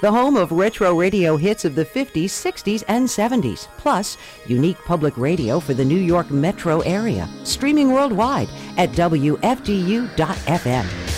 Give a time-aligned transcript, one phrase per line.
[0.00, 5.16] the home of retro radio hits of the 50s, 60s, and 70s, plus unique public
[5.16, 11.09] radio for the New York metro area, streaming worldwide at WFDU.FM.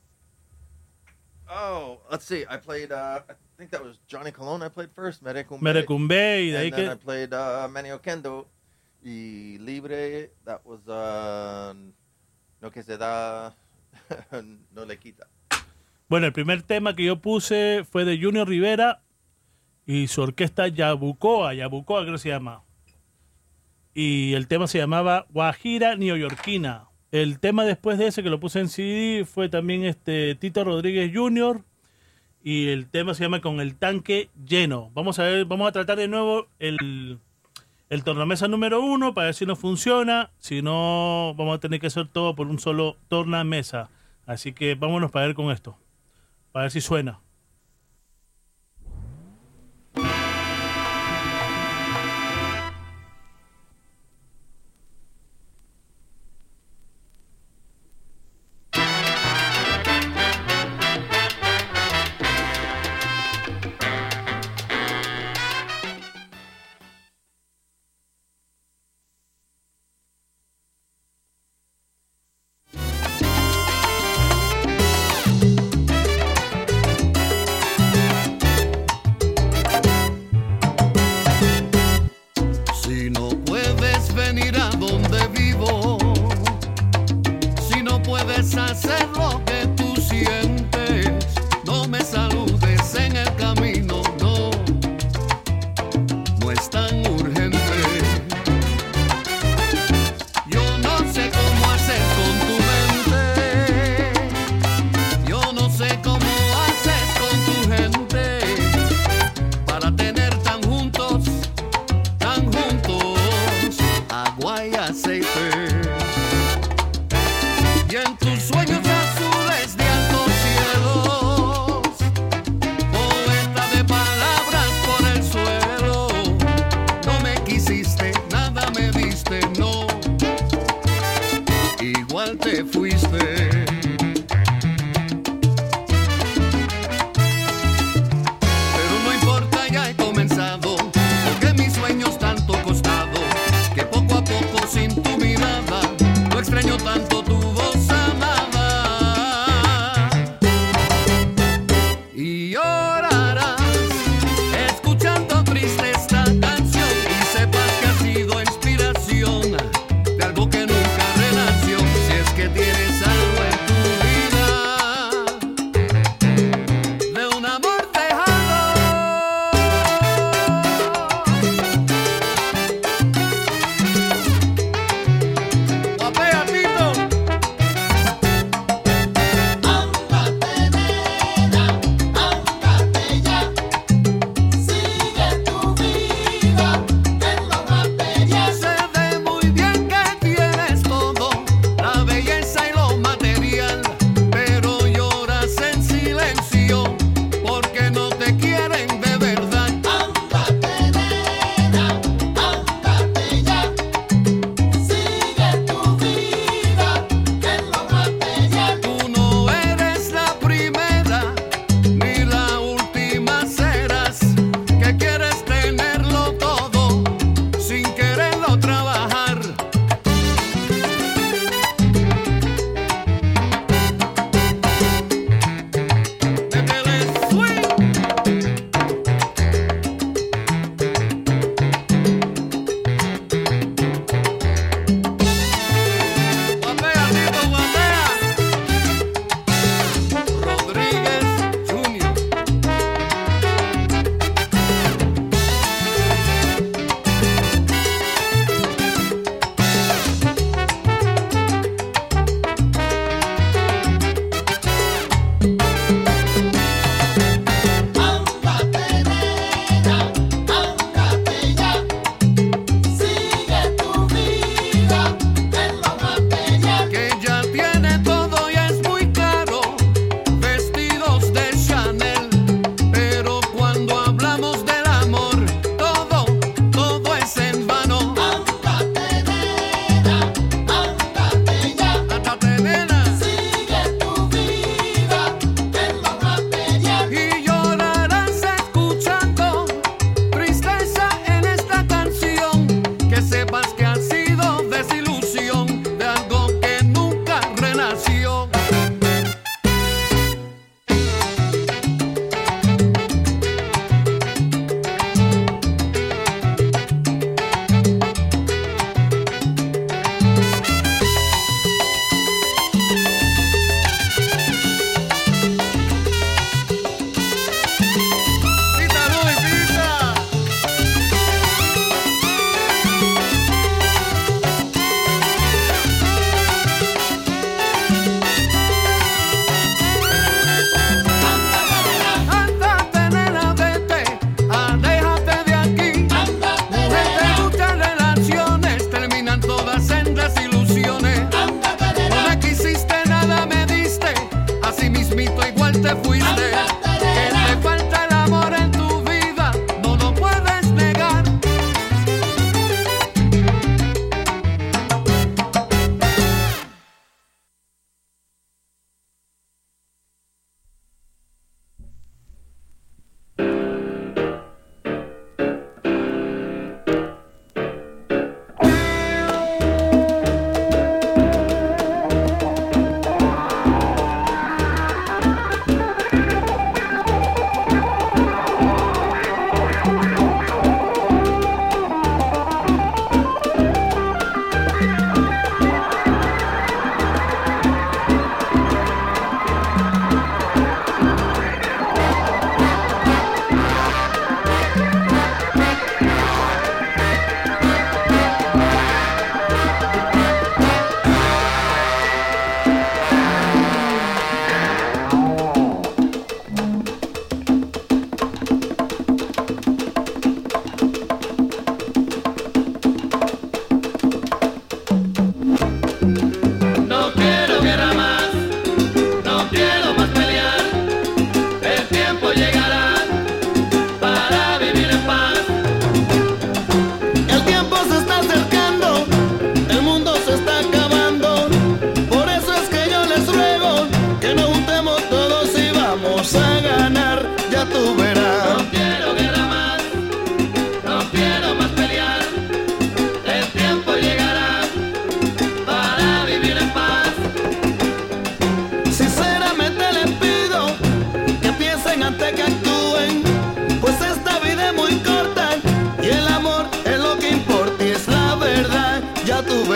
[1.50, 2.46] Oh, let's see.
[2.48, 2.90] I played.
[2.90, 4.62] Uh, I think that was Johnny Colon.
[4.62, 5.22] I played first.
[5.22, 5.60] Merecumbe.
[5.60, 8.46] Merecumbe y de ahí And then I played uh, Manio Kendo.
[9.04, 10.32] Y Libre.
[10.44, 11.74] That was uh,
[12.60, 13.54] No que se da.
[14.72, 15.28] no le quita.
[16.08, 19.02] Bueno, el primer tema que yo puse fue de Junior Rivera
[19.86, 22.62] y su orquesta Yabucoa, Yabucoa creo que se llama.
[23.94, 26.88] Y el tema se llamaba Guajira Neoyorquina.
[27.12, 31.12] El tema después de ese que lo puse en CD fue también este Tito Rodríguez
[31.14, 31.62] Jr.
[32.42, 34.90] Y el tema se llama Con el tanque lleno.
[34.94, 37.20] Vamos a ver, vamos a tratar de nuevo el,
[37.94, 40.32] el tornamesa número uno para ver si no funciona.
[40.38, 43.88] Si no, vamos a tener que hacer todo por un solo tornamesa.
[44.26, 45.78] Así que vámonos para ver con esto.
[46.50, 47.20] Para ver si suena.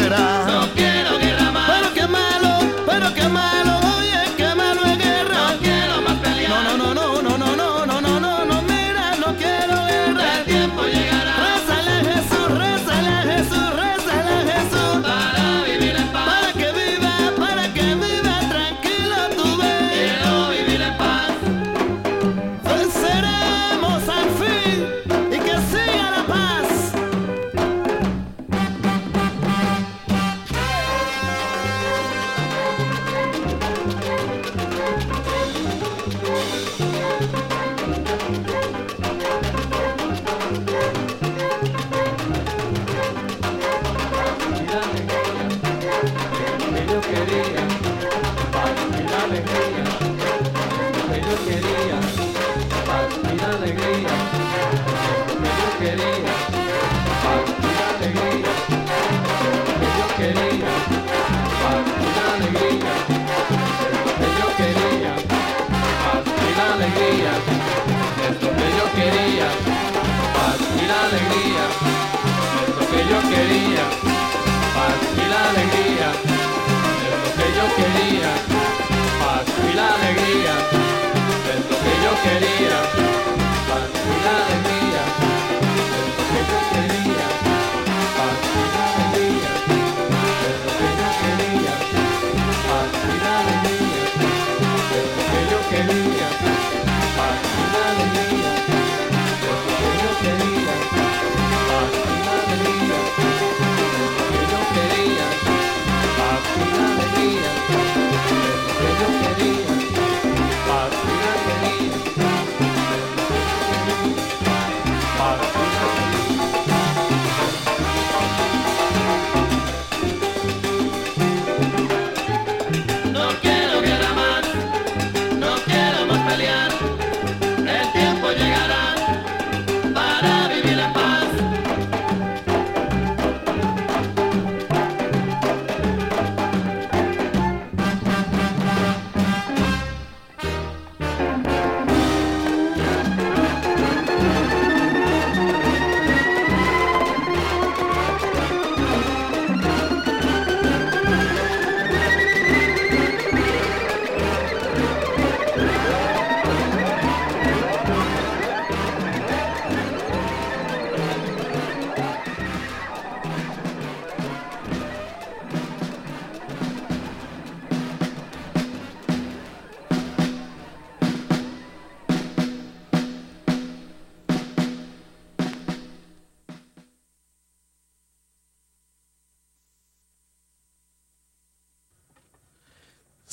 [0.09, 0.48] será.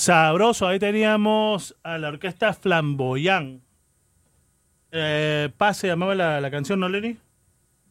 [0.05, 3.63] Sabroso, ahí teníamos a la orquesta Flamboyán.
[4.91, 7.17] Eh, pase, llamaba la, la canción, ¿no, Lenny?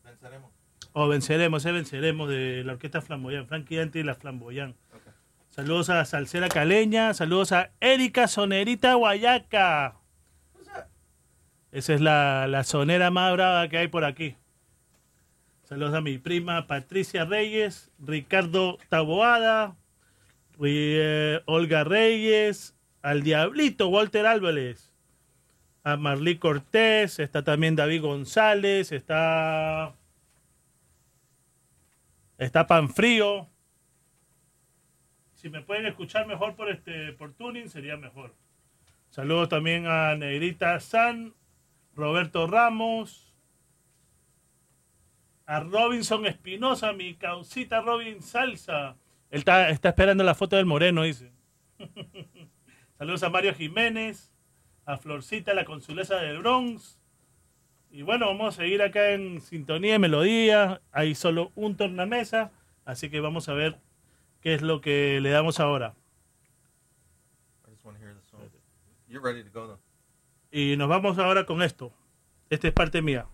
[0.05, 0.53] Venceremos.
[0.93, 4.77] O venceremos, eh, venceremos de la orquesta Flamboyán, Frankie Dante y la Flamboyán.
[5.51, 9.97] Saludos a Salsera Caleña, saludos a Erika Sonerita Guayaca.
[11.73, 14.37] Esa es la, la sonera más brava que hay por aquí.
[15.65, 19.75] Saludos a mi prima Patricia Reyes, Ricardo Taboada,
[20.61, 24.93] eh, Olga Reyes, al Diablito Walter Álvarez,
[25.83, 29.95] a Marlí Cortés, está también David González, está
[32.39, 33.49] está Panfrío.
[35.35, 38.35] Si me pueden escuchar mejor por este por tuning sería mejor.
[39.11, 41.35] Saludos también a Negrita San,
[41.95, 43.35] Roberto Ramos,
[45.47, 48.97] a Robinson Espinosa, mi causita Robin Salsa.
[49.35, 51.33] Él está, está esperando la foto del moreno, dice.
[52.99, 54.33] Saludos a Mario Jiménez,
[54.87, 57.01] a Florcita, la consulesa del Bronx.
[57.91, 60.83] Y bueno, vamos a seguir acá en sintonía y melodía.
[60.93, 62.53] Hay solo un tornamesa,
[62.85, 63.81] así que vamos a ver
[64.41, 65.97] qué es lo que le damos ahora.
[70.53, 71.93] Y nos vamos ahora con esto.
[72.51, 73.27] Esta es parte mía.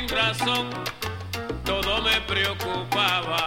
[0.00, 0.70] Sin razón
[1.64, 3.39] todo me preocupaba.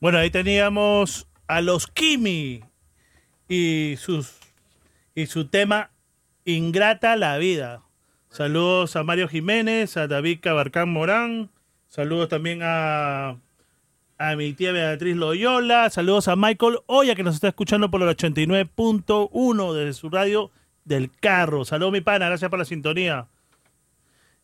[0.00, 2.64] Bueno, ahí teníamos a los Kimi
[3.50, 4.32] y sus
[5.14, 5.90] y su tema
[6.46, 7.82] Ingrata la vida.
[8.30, 11.50] Saludos a Mario Jiménez, a David Cabarcán Morán,
[11.88, 13.36] saludos también a,
[14.16, 18.08] a mi tía Beatriz Loyola, saludos a Michael Oya que nos está escuchando por el
[18.08, 20.50] 89.1 desde su radio
[20.86, 21.66] del carro.
[21.66, 23.26] Saludos mi pana, gracias por la sintonía.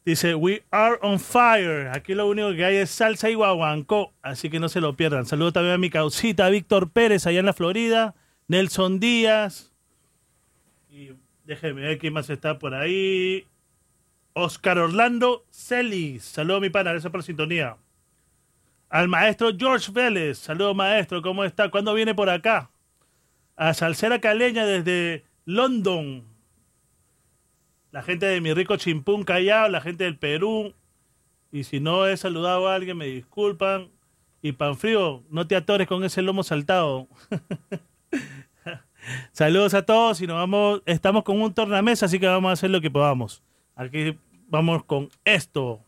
[0.07, 1.89] Dice, we are on fire.
[1.89, 5.27] Aquí lo único que hay es salsa y guaguancó, así que no se lo pierdan.
[5.27, 8.15] Saludos también a mi causita Víctor Pérez allá en la Florida,
[8.47, 9.73] Nelson Díaz.
[10.89, 11.11] Y
[11.43, 13.49] déjenme ver quién más está por ahí.
[14.33, 16.23] Oscar Orlando Celis.
[16.23, 17.77] Saludos mi pana, gracias por la sintonía.
[18.89, 20.39] Al maestro George Vélez.
[20.39, 21.69] Saludos maestro, ¿cómo está?
[21.69, 22.71] ¿Cuándo viene por acá?
[23.57, 26.36] A Salsera Caleña desde London
[27.97, 30.75] la gente de mi rico Chimpún Callao, la gente del Perú.
[31.51, 33.89] Y si no he saludado a alguien, me disculpan.
[34.43, 37.09] Y Panfrío, no te atores con ese lomo saltado.
[39.33, 40.83] Saludos a todos y nos vamos.
[40.85, 43.43] Estamos con un tornamesa, así que vamos a hacer lo que podamos.
[43.75, 45.81] Aquí vamos con esto.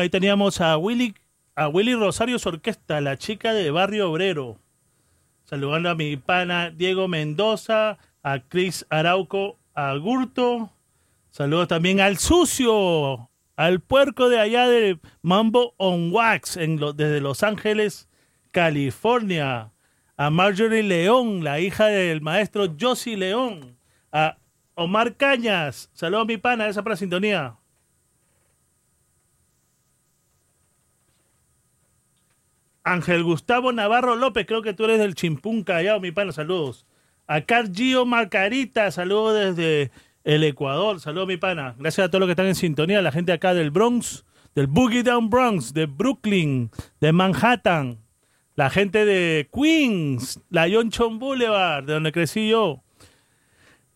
[0.00, 1.14] Ahí teníamos a Willy,
[1.54, 4.58] a Willy Rosario su orquesta, la chica de Barrio Obrero.
[5.44, 10.70] Saludando a mi pana Diego Mendoza, a Chris Arauco Agurto.
[11.30, 18.08] Saludos también al sucio, al puerco de allá de Mambo on Wax, desde Los Ángeles,
[18.50, 19.72] California.
[20.16, 23.76] A Marjorie León, la hija del maestro Josie León.
[24.12, 24.36] A
[24.74, 25.90] Omar Cañas.
[25.94, 27.59] Saludos a mi pana, esa para la sintonía.
[32.82, 36.86] Ángel Gustavo Navarro López, creo que tú eres del Chimpún Callao, mi pana, saludos.
[37.26, 39.90] A Gio Marcarita, saludos desde
[40.24, 41.74] el Ecuador, saludos mi pana.
[41.78, 44.24] Gracias a todos los que están en sintonía, la gente acá del Bronx,
[44.54, 46.70] del Boogie Down Bronx, de Brooklyn,
[47.00, 47.98] de Manhattan,
[48.56, 52.82] la gente de Queens, la Johnson Boulevard, de donde crecí yo.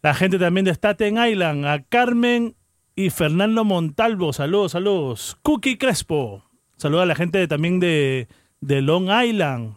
[0.02, 2.54] La gente también de Staten Island, a Carmen
[2.94, 5.38] y Fernando Montalvo, saludos, saludos.
[5.42, 6.44] Cookie Crespo,
[6.76, 8.28] saludos a la gente también de,
[8.64, 9.76] de Long Island.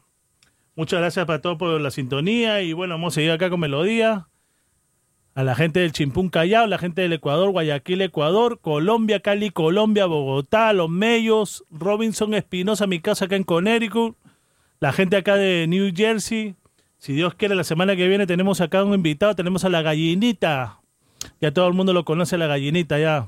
[0.75, 4.27] Muchas gracias para todos por la sintonía y bueno, vamos a seguir acá con melodía.
[5.35, 10.05] A la gente del Chimpún Callao, la gente del Ecuador, Guayaquil, Ecuador, Colombia, Cali, Colombia,
[10.05, 14.15] Bogotá, Los Mellos, Robinson Espinosa, mi casa acá en Connecticut,
[14.79, 16.55] la gente acá de New Jersey.
[16.97, 20.79] Si Dios quiere, la semana que viene tenemos acá un invitado, tenemos a la gallinita.
[21.41, 23.27] Ya todo el mundo lo conoce, la gallinita, ya.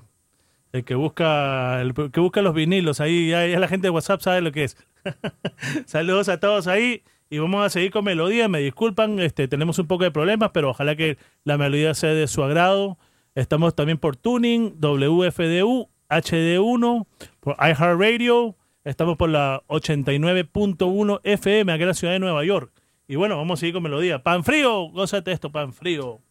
[0.71, 4.21] El que busca, el que busca los vinilos, ahí ya, ya la gente de WhatsApp
[4.21, 4.77] sabe lo que es.
[5.85, 8.47] Saludos a todos ahí y vamos a seguir con melodía.
[8.47, 12.27] Me disculpan, este, tenemos un poco de problemas, pero ojalá que la melodía sea de
[12.27, 12.97] su agrado.
[13.35, 17.07] Estamos también por Tuning, WFDU, HD1,
[17.39, 18.55] por iHeartRadio.
[18.83, 22.71] Estamos por la 89.1 FM aquí en la ciudad de Nueva York.
[23.07, 24.23] Y bueno, vamos a seguir con melodía.
[24.23, 26.21] Pan frío, gózate esto, pan frío.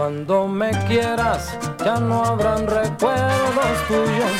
[0.00, 4.32] Cuando me quieras ya no habrán recuerdos tuyos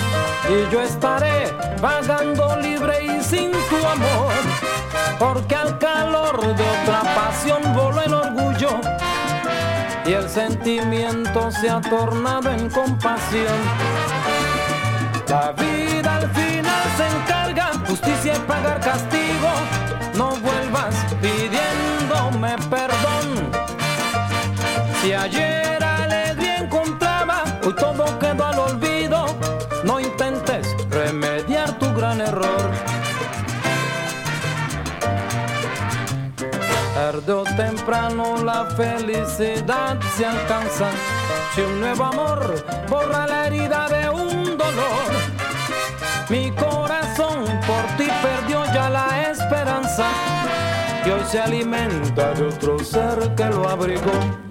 [0.49, 4.33] y yo estaré vagando libre y sin tu amor,
[5.19, 8.71] porque al calor de otra pasión voló el orgullo
[10.07, 13.61] y el sentimiento se ha tornado en compasión.
[15.29, 19.51] La vida al final se encarga justicia y pagar castigo.
[20.15, 23.10] No vuelvas pidiéndome perdón.
[25.03, 29.25] Si ayer alegría encontraba, hoy todo quedó al olvido.
[29.83, 32.71] No intentes remediar tu gran error.
[36.95, 40.91] Tarde o temprano la felicidad se alcanza.
[41.55, 45.09] Si un nuevo amor borra la herida de un dolor.
[46.29, 50.09] Mi corazón por ti perdió ya la esperanza.
[51.07, 54.50] Y hoy se alimenta de otro ser que lo abrigó.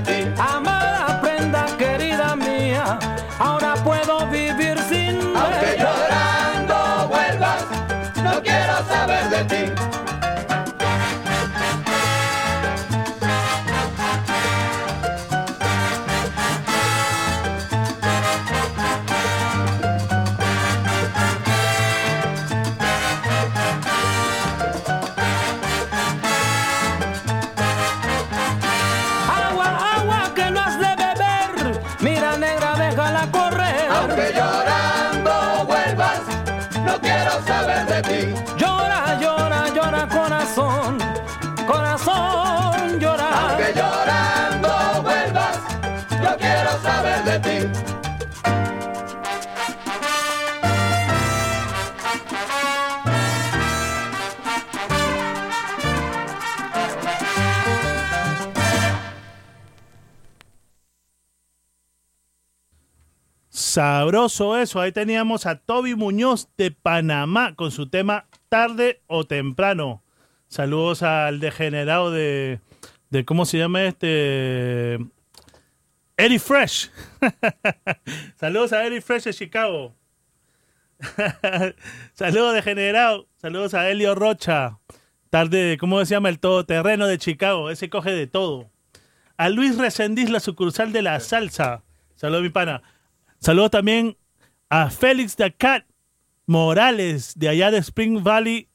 [0.00, 0.73] ti.
[63.74, 64.80] Sabroso eso.
[64.80, 70.04] Ahí teníamos a Toby Muñoz de Panamá con su tema Tarde o Temprano.
[70.46, 72.60] Saludos al degenerado de,
[73.10, 75.00] de ¿cómo se llama este?
[76.16, 76.92] Eddie Fresh.
[78.36, 79.96] Saludos a Eddie Fresh de Chicago.
[82.12, 83.26] Saludos degenerado.
[83.38, 84.78] Saludos a Elio Rocha.
[85.30, 86.28] Tarde, ¿cómo se llama?
[86.28, 87.70] El todoterreno de Chicago.
[87.70, 88.70] Ese coge de todo.
[89.36, 91.82] A Luis Resendiz, la sucursal de la salsa.
[92.14, 92.84] Saludos, mi pana.
[93.44, 94.16] Saludos también
[94.70, 95.84] a Félix the Cat
[96.46, 98.70] Morales, de allá de Spring Valley,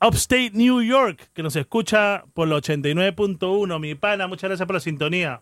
[0.00, 3.78] Upstate New York, que nos escucha por la 89.1.
[3.78, 5.40] Mi pana, muchas gracias por la sintonía.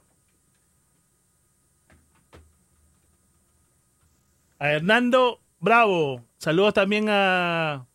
[4.58, 6.26] A Hernando Bravo.
[6.36, 7.86] Saludos también a,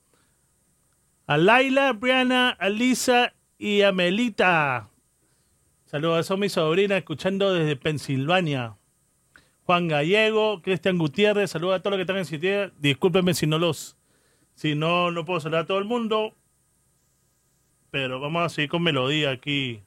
[1.28, 4.90] a Laila, Brianna, a Lisa y a Melita.
[5.86, 8.78] Saludos, son mis sobrinas escuchando desde Pensilvania.
[9.66, 12.72] Juan Gallego, Cristian Gutiérrez, saludos a todos los que están en sitio.
[12.80, 13.98] Discúlpenme si no los,
[14.54, 16.36] si no, no puedo saludar a todo el mundo.
[17.90, 19.82] Pero vamos a seguir con melodía aquí.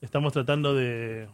[0.00, 1.28] Estamos tratando de.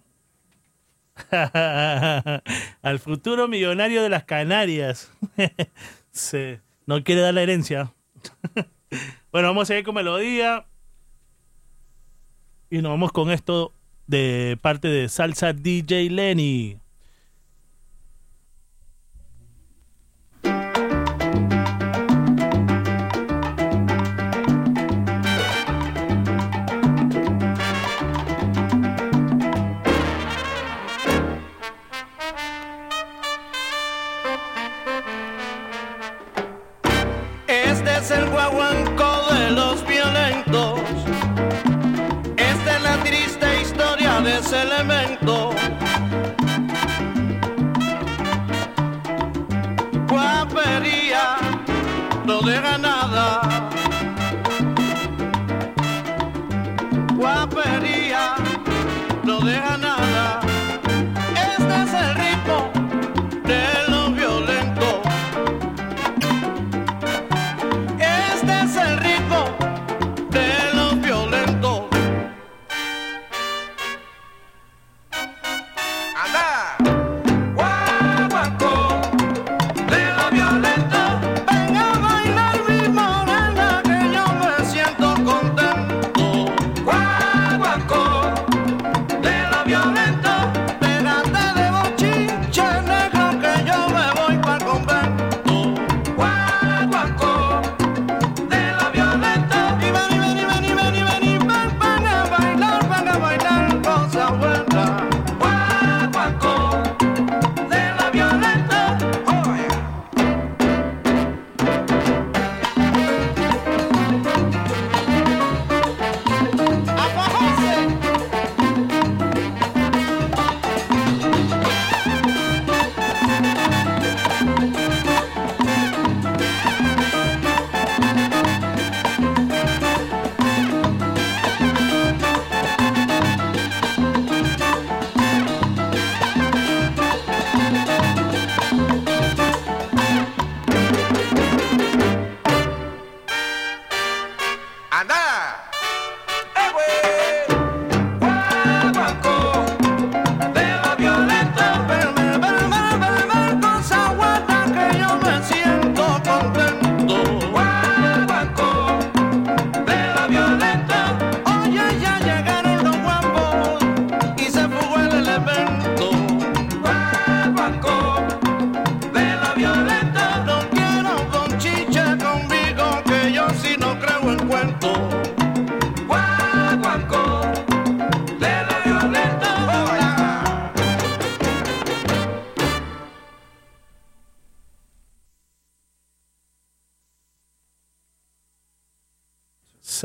[2.82, 5.10] Al futuro millonario de las Canarias.
[6.12, 7.92] Se- no quiere dar la herencia.
[9.32, 10.66] bueno, vamos a seguir con melodía.
[12.70, 13.72] Y nos vamos con esto
[14.06, 16.78] de parte de Salsa DJ Lenny.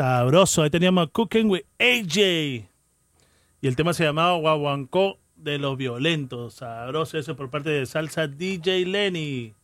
[0.04, 0.64] Sabroso.
[0.64, 2.18] Ahí teníamos Cooking with AJ.
[2.18, 6.56] Y el tema se llamaba Guaguancó de los Violentos.
[6.56, 9.56] Sabroso eso por parte de Salsa DJ Lenny.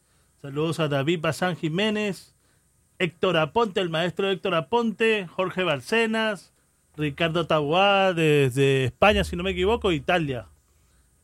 [0.42, 2.38] Saludos a David Bazán Jiménez,
[3.00, 6.54] Héctor Aponte, el maestro Héctor Aponte, Jorge Barcenas,
[6.96, 10.48] Ricardo Taboada desde España, si no me equivoco, Italia.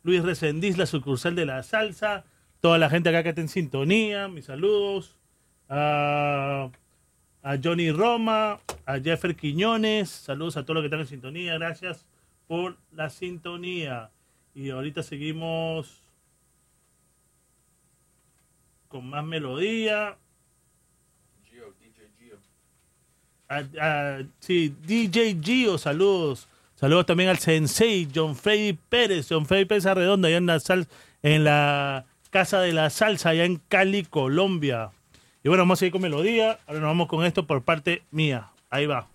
[0.04, 2.26] Luis Resendiz, la sucursal de la salsa.
[2.60, 5.16] Toda la gente acá que está en sintonía, mis saludos.
[5.70, 6.70] A,
[7.46, 10.10] a Johnny Roma, a Jeffer Quiñones.
[10.10, 11.54] Saludos a todos los que están en sintonía.
[11.60, 12.04] Gracias
[12.48, 14.10] por la sintonía.
[14.56, 16.02] Y ahorita seguimos
[18.88, 20.18] con más melodía.
[23.48, 26.48] A- a- sí, DJ Gio, saludos.
[26.76, 30.88] Saludos también al Sensei, John Freddy Pérez, John Freddy Pérez Arredondo, allá en la, sal-
[31.22, 34.92] en la Casa de la Salsa, allá en Cali, Colombia.
[35.46, 36.58] Y bueno, vamos a seguir con melodía.
[36.66, 38.50] Ahora nos vamos con esto por parte mía.
[38.72, 39.08] Ahí va.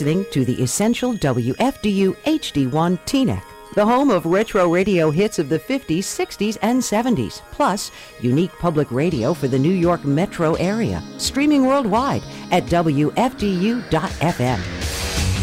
[0.00, 3.42] To the essential WFDU HD1 TNEC,
[3.74, 7.90] the home of retro radio hits of the 50s, 60s, and 70s, plus
[8.22, 13.90] unique public radio for the New York metro area, streaming worldwide at WFDU.FM.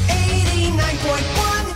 [0.08, 1.76] 89.1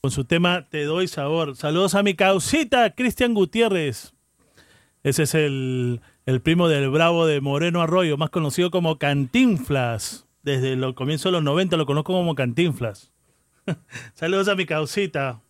[0.00, 1.56] Con su tema Te doy sabor.
[1.56, 4.12] Saludos a mi causita, Cristian Gutiérrez.
[5.02, 6.00] Ese es el
[6.44, 10.27] primo del Bravo de Moreno Arroyo, más conocido como Cantinflas.
[10.48, 13.12] Desde el comienzo de los 90 lo conozco como Cantinflas.
[14.14, 15.42] Saludos a mi causita.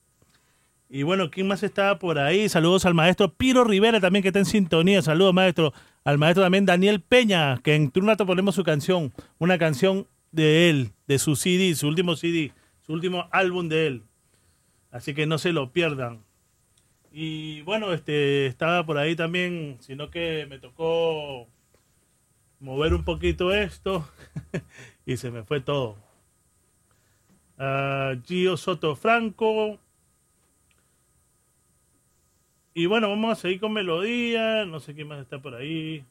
[0.88, 2.48] Y bueno, ¿quién más está por ahí?
[2.48, 5.00] Saludos al maestro Piro Rivera también que está en sintonía.
[5.00, 5.72] Saludos, maestro.
[6.02, 9.12] Al maestro también Daniel Peña, que en un rato ponemos su canción.
[9.38, 14.02] Una canción de él, de su CD, su último CD, su último álbum de él.
[14.90, 16.24] Así que no se lo pierdan.
[17.12, 21.46] Y bueno, este estaba por ahí también, sino que me tocó
[22.60, 24.08] mover un poquito esto
[25.08, 25.96] y se me fue todo.
[27.56, 29.80] Ah, Gio Soto Franco.
[32.74, 34.66] Y bueno, vamos a seguir con melodía.
[34.66, 36.04] No sé quién más está por ahí.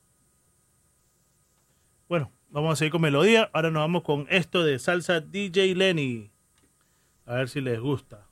[2.09, 3.51] Bueno, vamos a seguir con melodía.
[3.53, 6.31] Ahora nos vamos con esto de salsa DJ Lenny.
[7.27, 8.26] A ver si les gusta.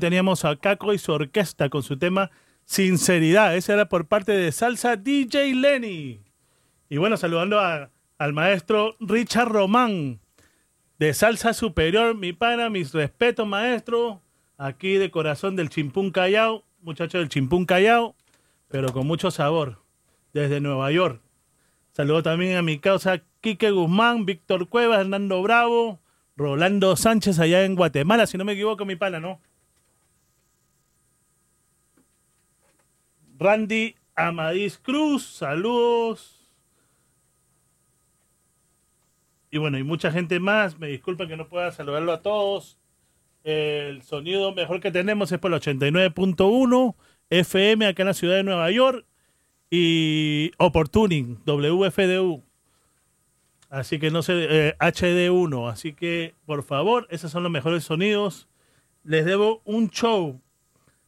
[0.00, 2.30] Teníamos a Caco y su orquesta con su tema
[2.64, 3.56] Sinceridad.
[3.56, 6.20] Ese era por parte de Salsa DJ Lenny.
[6.88, 10.20] Y bueno, saludando a- al maestro Richard Román
[10.98, 14.20] de Salsa Superior, mi pana, mis respetos, maestro.
[14.56, 18.16] Aquí de corazón del Chimpún Callao, muchacho del Chimpún Callao,
[18.68, 19.82] pero con mucho sabor,
[20.32, 21.22] desde Nueva York.
[21.92, 26.00] Saludo también a mi causa Quique Guzmán, Víctor Cuevas, Hernando Bravo,
[26.36, 29.40] Rolando Sánchez allá en Guatemala, si no me equivoco, mi pana, ¿no?
[33.38, 36.38] Randy Amadís Cruz, saludos.
[39.50, 40.78] Y bueno, y mucha gente más.
[40.78, 42.78] Me disculpa que no pueda saludarlo a todos.
[43.44, 46.96] El sonido mejor que tenemos es por el 89.1
[47.30, 49.06] FM acá en la ciudad de Nueva York.
[49.70, 52.42] Y Opportuning, WFDU.
[53.70, 55.70] Así que no sé, eh, HD1.
[55.70, 58.48] Así que, por favor, esos son los mejores sonidos.
[59.04, 60.40] Les debo un show.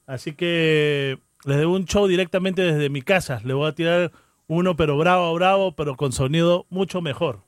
[0.07, 3.41] Así que les debo un show directamente desde mi casa.
[3.45, 4.13] Le voy a tirar
[4.47, 7.45] uno, pero bravo, bravo, pero con sonido mucho mejor.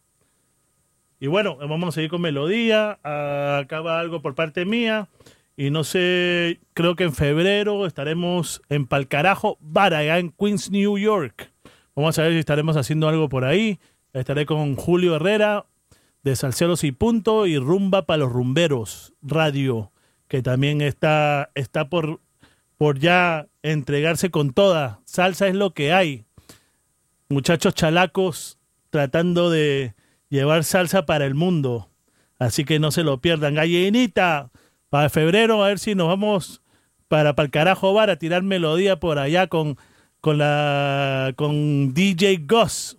[1.21, 2.99] Y bueno, vamos a seguir con melodía.
[3.03, 5.09] Acaba algo por parte mía.
[5.57, 10.99] Y no sé, creo que en febrero estaremos en Palcarajo Bar, allá en Queens, New
[10.99, 11.53] York.
[11.95, 13.79] Vamos a ver si estaremos haciendo algo por ahí.
[14.13, 15.67] Estaré con Julio Herrera
[16.23, 19.93] de Salceros y Punto y Rumba para los Rumberos Radio,
[20.29, 22.21] que también está, está por,
[22.83, 25.03] por ya entregarse con toda.
[25.05, 26.25] Salsa es lo que hay.
[27.29, 28.59] Muchachos chalacos
[28.91, 29.95] tratando de
[30.31, 31.91] llevar salsa para el mundo.
[32.41, 33.55] Así que no se lo pierdan.
[33.55, 34.51] Gallinita,
[34.89, 36.61] para febrero, a ver si nos vamos
[37.07, 39.77] para Palcarajo Bar a tirar melodía por allá con,
[40.21, 42.99] con, la, con DJ Goss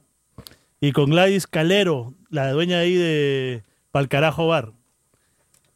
[0.79, 4.71] y con Gladys Calero, la dueña ahí de Palcarajo Bar.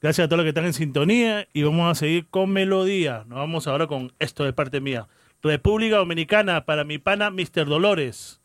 [0.07, 3.25] Gracias a todos los que están en sintonía y vamos a seguir con melodía.
[3.27, 5.09] Nos vamos ahora con esto de parte mía.
[5.43, 7.65] República Dominicana para mi pana Mr.
[7.65, 8.39] Dolores,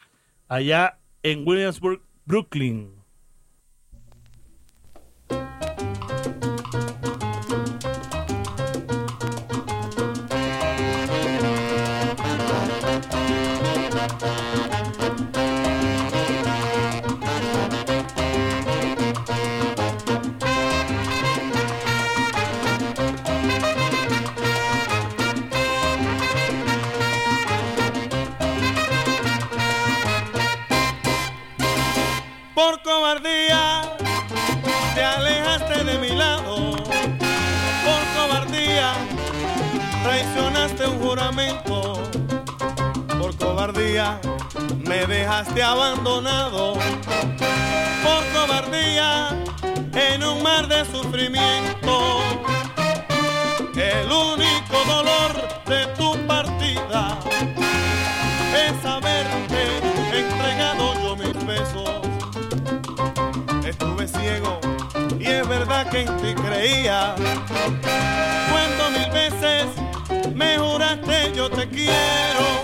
[0.48, 3.01] allá en Williamsburg, Brooklyn.
[43.18, 44.18] Por cobardía
[44.78, 46.72] me dejaste abandonado.
[48.02, 49.28] Por cobardía
[49.92, 52.22] en un mar de sufrimiento.
[53.74, 57.18] El único dolor de tu partida
[58.56, 59.80] es haberte
[60.18, 61.90] entregado yo mis besos.
[63.66, 64.60] Estuve ciego
[65.20, 67.14] y es verdad que en ti creía.
[70.32, 72.61] Cuando mil veces me juraste yo te quiero.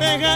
[0.00, 0.35] deja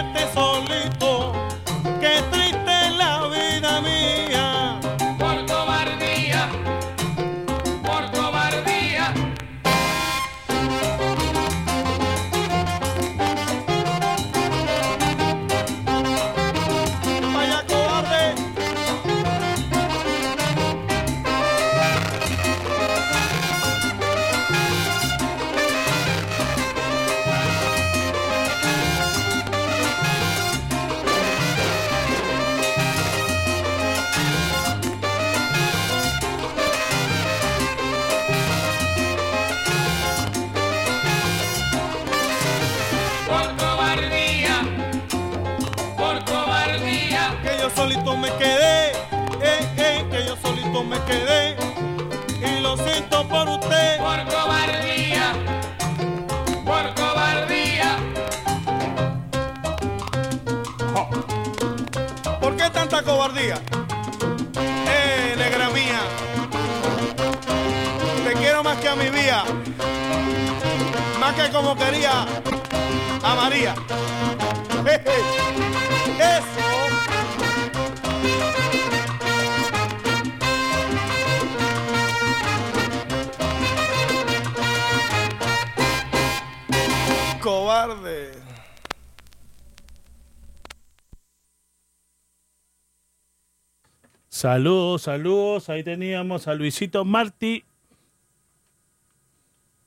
[94.41, 95.69] Saludos, saludos.
[95.69, 97.63] Ahí teníamos a Luisito Martí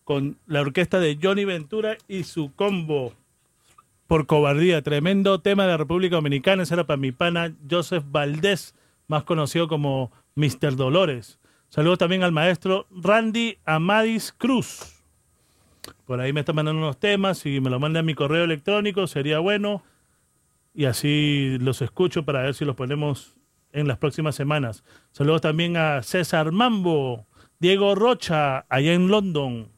[0.04, 3.16] con la orquesta de Johnny Ventura y su combo
[4.06, 4.84] por cobardía.
[4.84, 6.62] Tremendo tema de la República Dominicana.
[6.62, 8.76] Ese era para mi pana Joseph Valdés,
[9.08, 10.76] más conocido como Mr.
[10.76, 11.40] Dolores.
[11.70, 15.02] Saludos también al maestro Randy Amadis Cruz.
[16.06, 17.40] Por ahí me está mandando unos temas.
[17.40, 19.82] Si me lo manda a mi correo electrónico, sería bueno.
[20.76, 23.36] Y así los escucho para ver si los ponemos
[23.74, 24.84] en las próximas semanas.
[25.12, 27.28] Saludos también a César Mambo,
[27.60, 29.70] Diego Rocha, allá en London.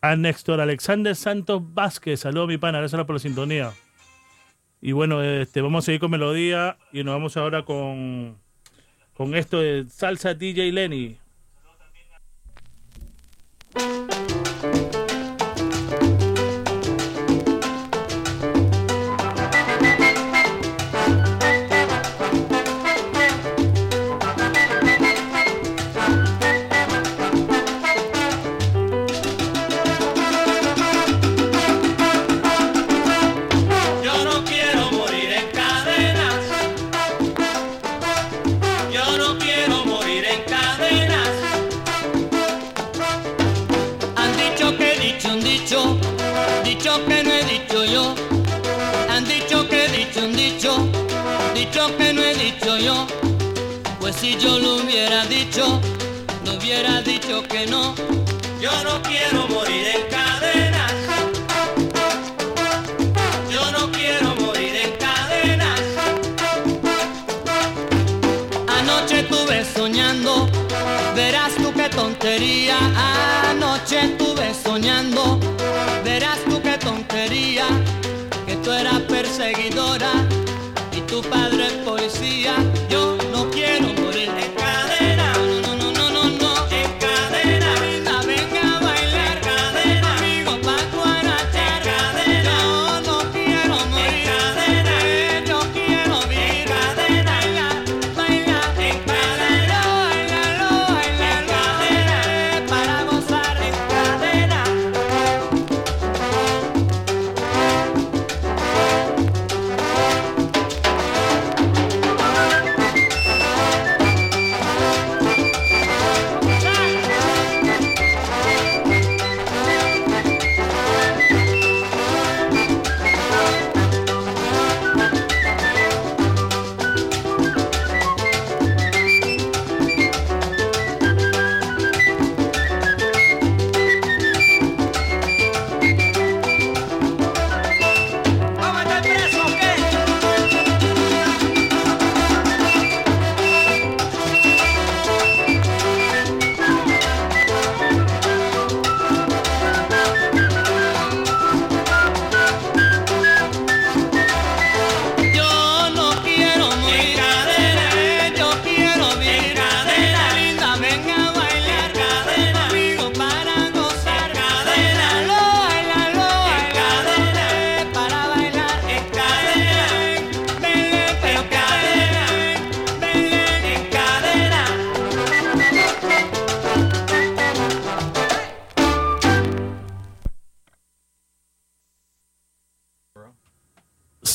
[0.00, 3.72] A Néstor Alexander Santos Vázquez, saludos mi pana, gracias por la sintonía.
[4.80, 8.36] Y bueno, este, vamos a seguir con melodía y nos vamos ahora con,
[9.14, 11.18] con esto de Salsa DJ Lenny.
[13.74, 14.21] Yo
[54.32, 55.80] si yo lo hubiera dicho,
[56.44, 57.94] no hubiera dicho que no.
[58.60, 60.92] Yo no quiero morir en cadenas.
[63.50, 65.80] Yo no quiero morir en cadenas.
[68.78, 70.48] Anoche estuve soñando,
[71.14, 72.76] verás tú qué tontería.
[73.50, 75.38] Anoche estuve soñando,
[76.04, 77.66] verás tú qué tontería.
[78.46, 80.12] Que tú eras perseguidora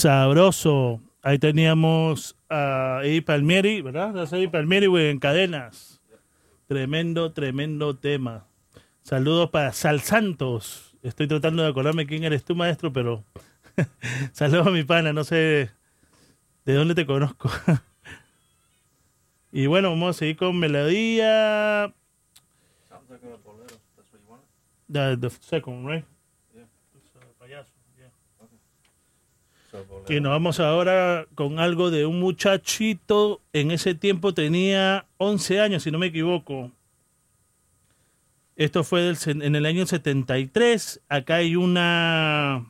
[0.08, 1.02] Sabroso.
[1.22, 4.24] Ahí teníamos a Eddie Palmieri, ¿verdad?
[4.24, 6.02] Es Eddie Palmieri güey, en cadenas.
[6.66, 8.48] Tremendo, tremendo tema.
[9.04, 10.96] Saludos para Sal Santos.
[11.04, 13.26] Estoy tratando de acordarme quién eres tú, maestro, pero
[14.32, 15.72] saludos a mi pana, no sé
[16.64, 17.52] de dónde te conozco.
[19.52, 21.94] y bueno, vamos a seguir con melodía.
[24.90, 26.06] The, the second, right?
[30.10, 33.42] Y nos vamos ahora con algo de un muchachito.
[33.54, 36.72] En ese tiempo tenía 11 años, si no me equivoco.
[38.56, 41.02] Esto fue en el año 73.
[41.10, 42.66] Acá hay una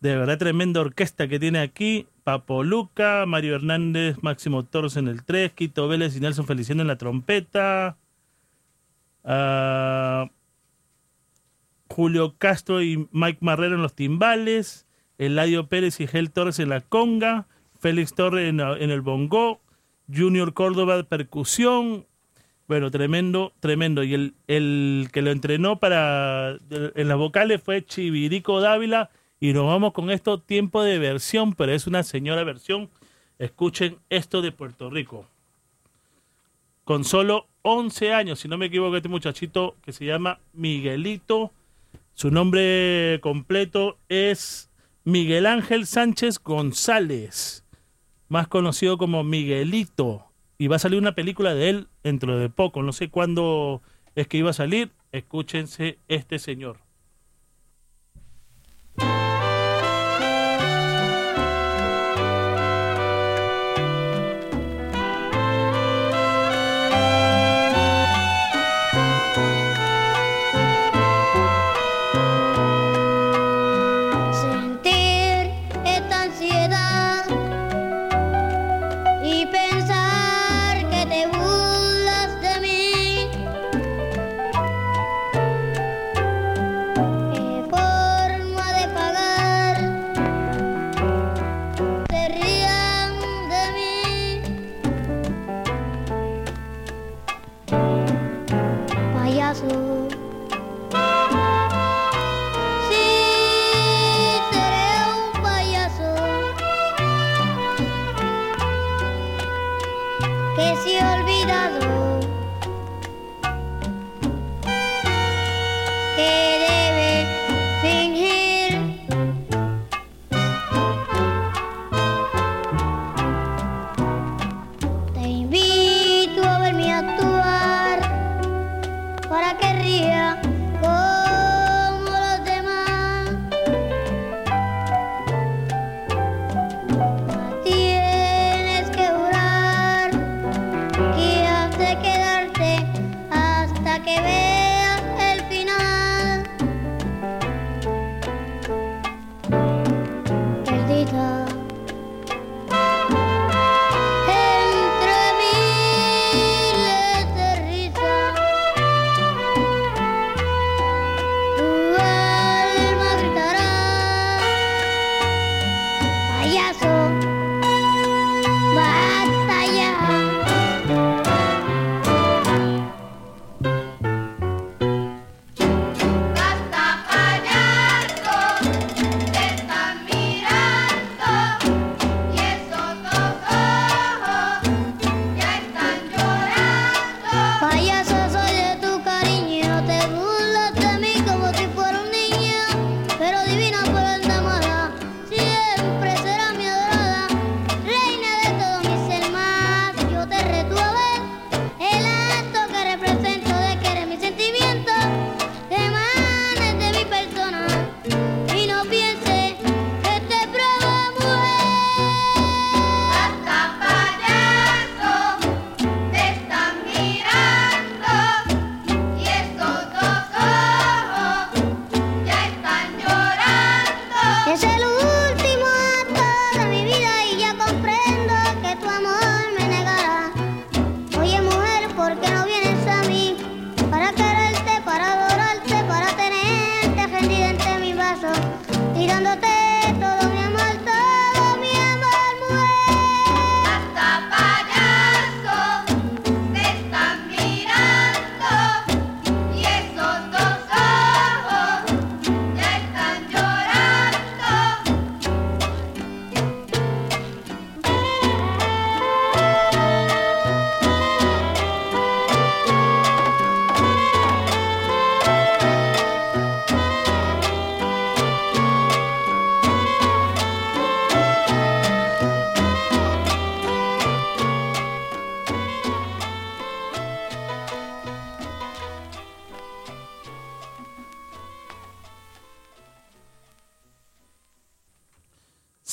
[0.00, 2.06] de verdad tremenda orquesta que tiene aquí.
[2.24, 6.88] Papo Luca, Mario Hernández, Máximo Torres en el 3, Quito Vélez y Nelson Feliciano en
[6.88, 7.96] la trompeta.
[9.24, 10.30] Ah,
[11.88, 14.85] Julio Castro y Mike Marrero en los timbales.
[15.18, 17.46] Eladio Pérez y Gel Torres en la conga.
[17.80, 19.60] Félix Torres en, el bongo.
[20.12, 22.06] Junior Córdoba percusión.
[22.68, 24.02] Bueno, tremendo, tremendo.
[24.02, 29.10] Y el, el que lo entrenó para en las vocales fue Chivirico Dávila.
[29.38, 32.88] Y nos vamos con esto, tiempo de versión, pero es una señora versión.
[33.38, 35.26] Escuchen esto de Puerto Rico.
[36.84, 41.50] Con solo 11 años, si no me equivoco, este muchachito que se llama Miguelito.
[42.14, 44.70] Su nombre completo es
[45.08, 47.64] Miguel Ángel Sánchez González,
[48.26, 50.32] más conocido como Miguelito.
[50.58, 52.82] Y va a salir una película de él dentro de poco.
[52.82, 53.82] No sé cuándo
[54.16, 54.90] es que iba a salir.
[55.12, 56.78] Escúchense este señor.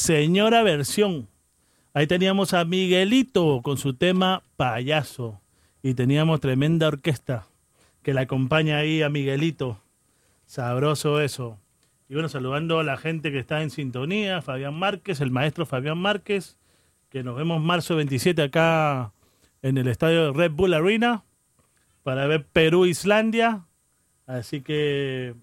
[0.04, 1.30] Señora Versión.
[1.94, 5.40] Ahí teníamos a Miguelito con su tema Payaso.
[5.82, 7.48] Y teníamos tremenda orquesta
[8.02, 9.80] que le acompaña ahí a Miguelito.
[10.46, 11.58] Sabroso eso.
[12.10, 16.00] Y bueno, saludando a la gente que está en sintonía, Fabián Márquez, el maestro Fabián
[16.00, 16.58] Márquez,
[17.10, 19.14] que nos vemos marzo 27 acá
[19.62, 21.24] en el estadio de Red Bull Arena
[22.04, 23.68] para ver Perú-Islandia.
[24.28, 25.34] Así que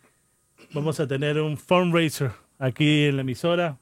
[0.73, 3.79] vamos a tener un fundraiser aquí en la emisora.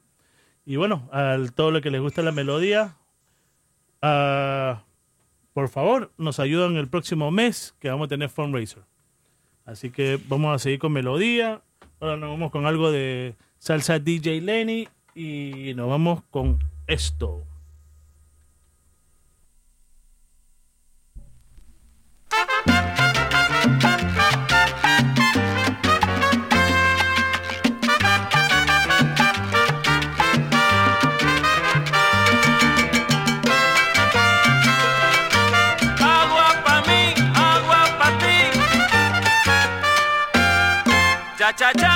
[0.65, 2.97] Y bueno, a todo lo que les gusta la melodía,
[4.01, 4.83] ah,
[5.53, 8.83] por favor, nos ayudan el próximo mes que vamos a tener fundraiser.
[9.65, 11.61] Así que vamos a seguir con melodía.
[11.99, 17.43] Ahora nos vamos con algo de salsa DJ Lenny y nos vamos con esto.
[41.57, 41.94] Cha cha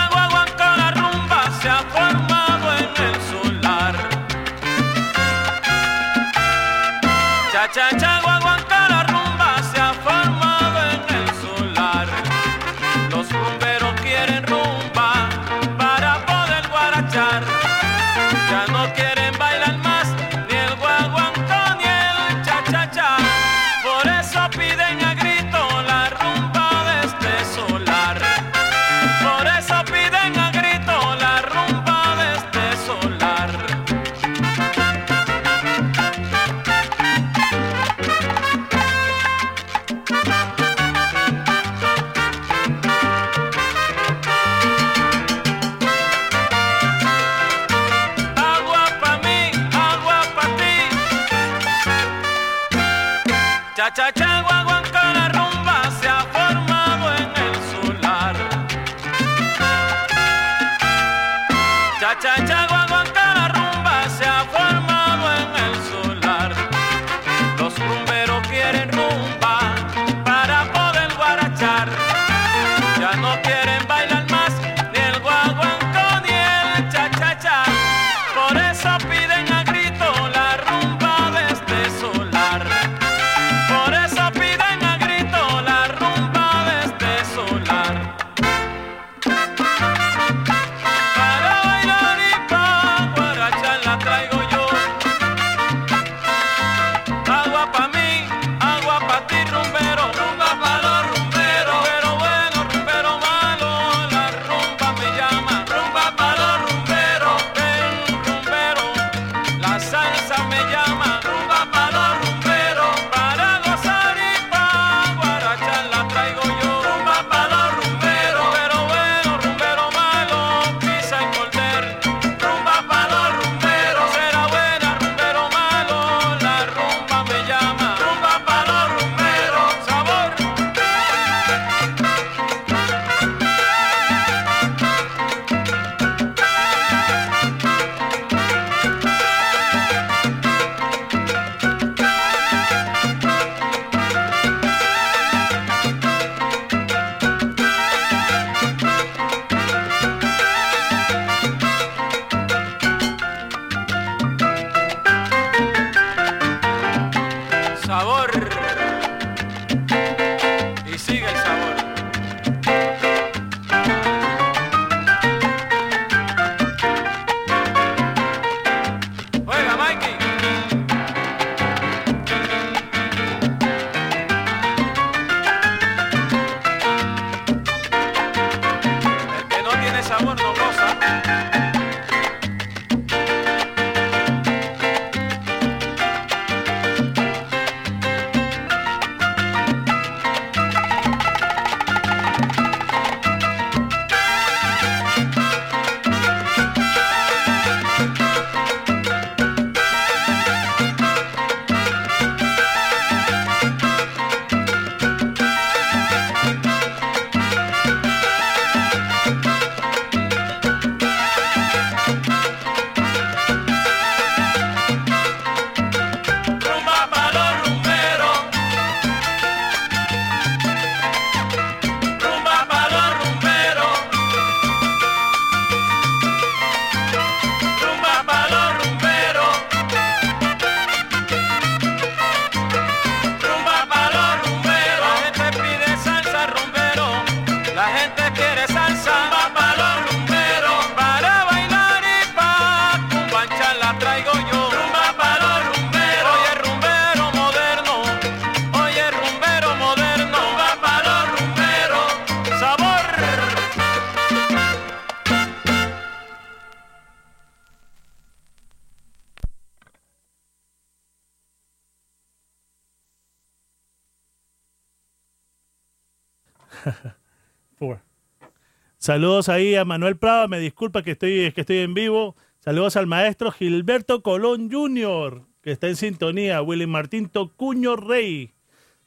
[269.10, 272.36] Saludos ahí a Manuel Prado, me disculpa que estoy, que estoy en vivo.
[272.60, 276.62] Saludos al maestro Gilberto Colón Jr., que está en sintonía.
[276.62, 278.54] Willy Martín Tocuño Rey.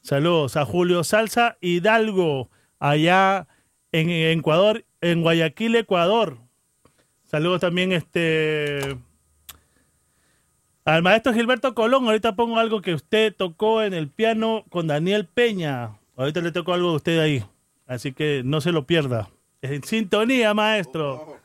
[0.00, 2.50] Saludos a Julio Salsa Hidalgo,
[2.80, 3.46] allá
[3.92, 6.38] en Ecuador, en Guayaquil, Ecuador.
[7.22, 8.98] Saludos también este
[10.84, 12.06] al maestro Gilberto Colón.
[12.06, 16.00] Ahorita pongo algo que usted tocó en el piano con Daniel Peña.
[16.16, 17.44] Ahorita le toco algo a usted ahí.
[17.86, 19.30] Así que no se lo pierda.
[19.62, 21.38] En sintonía, maestro.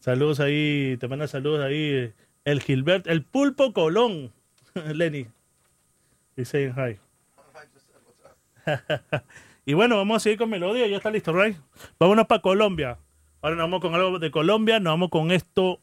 [0.00, 2.14] saludos ahí, te manda saludos ahí
[2.44, 4.32] el Gilberto, el Pulpo Colón,
[4.74, 5.26] Lenny.
[6.34, 6.98] Y saying hi.
[9.66, 11.58] y bueno, vamos a seguir con melodía, ya está listo, right?
[11.98, 12.98] Vámonos para Colombia.
[13.42, 15.78] Ahora nos vamos con algo de Colombia, nos vamos con esto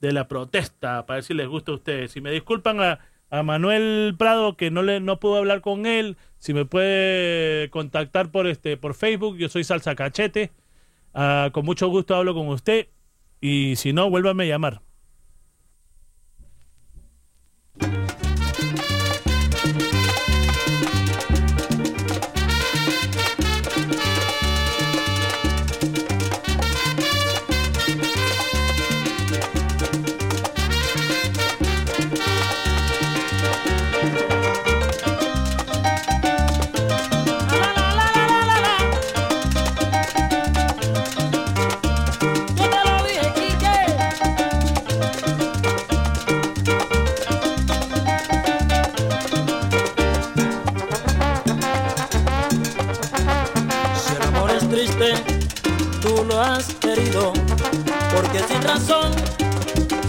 [0.00, 2.12] de la protesta, para ver si les gusta a ustedes.
[2.12, 2.98] Si me disculpan a,
[3.32, 8.30] a Manuel Prado que no le no pudo hablar con él, si me puede contactar
[8.30, 10.52] por este por Facebook, yo soy Salsa Cachete.
[11.14, 12.88] Ah, con mucho gusto hablo con usted
[13.40, 14.82] y si no, vuélvame a llamar.
[57.12, 59.12] Porque sin razón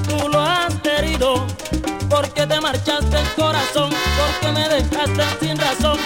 [0.07, 1.45] tú lo has querido,
[2.09, 5.97] porque te marchaste el corazón, porque me dejaste sin razón.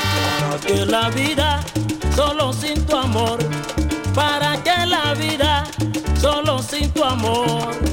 [0.41, 1.59] Para que la vida
[2.15, 3.37] solo sin tu amor,
[4.15, 5.65] para que la vida
[6.19, 7.86] solo sin tu amor.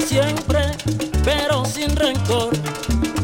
[0.00, 0.60] Siempre,
[1.24, 2.50] pero sin rencor.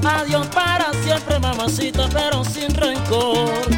[0.04, 3.73] Adiós para siempre, mamacita, pero sin rencor.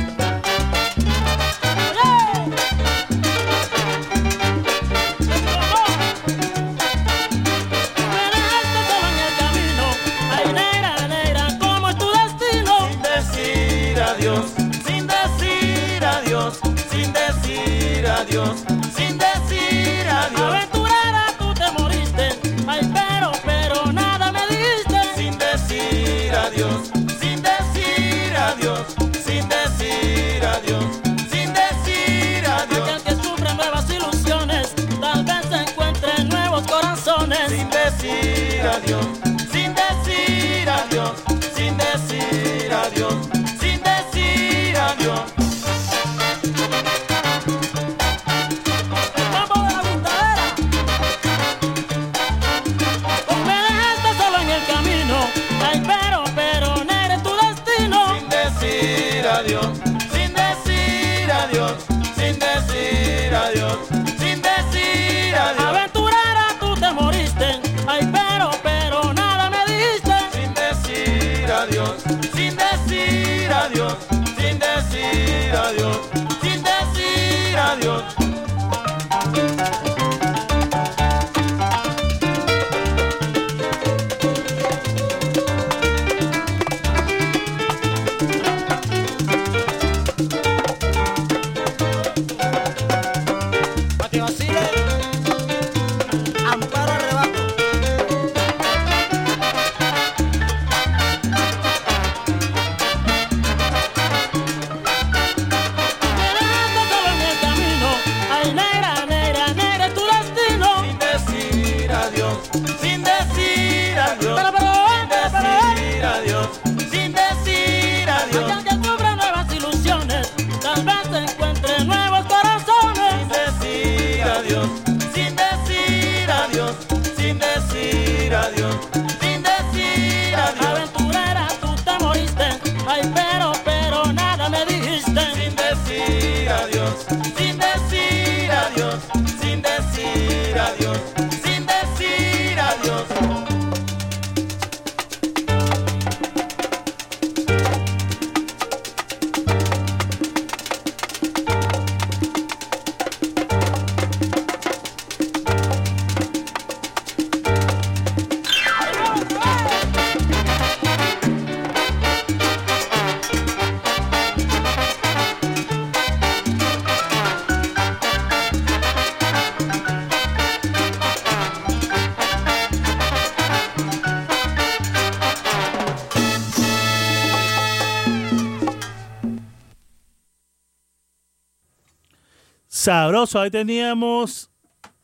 [183.34, 184.50] Ahí teníamos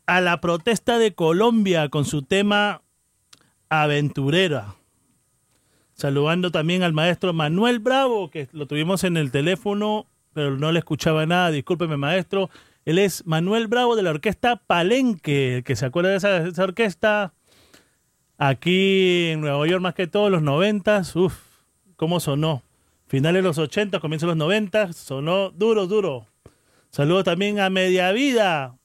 [0.07, 2.83] a la protesta de Colombia con su tema
[3.69, 4.77] Aventurera.
[5.95, 10.79] Saludando también al maestro Manuel Bravo, que lo tuvimos en el teléfono, pero no le
[10.79, 11.51] escuchaba nada.
[11.51, 12.49] Discúlpeme, maestro.
[12.85, 17.35] Él es Manuel Bravo de la orquesta Palenque, que se acuerda de esa, orquesta.
[18.39, 21.35] Aquí en Nueva York, más que todo, los noventas, uff,
[21.97, 22.63] cómo sonó.
[23.09, 26.32] Finales de los 80, comienzos de los 90, sonó duro, duro.
[26.93, 28.77] Saludos también a Media Vida,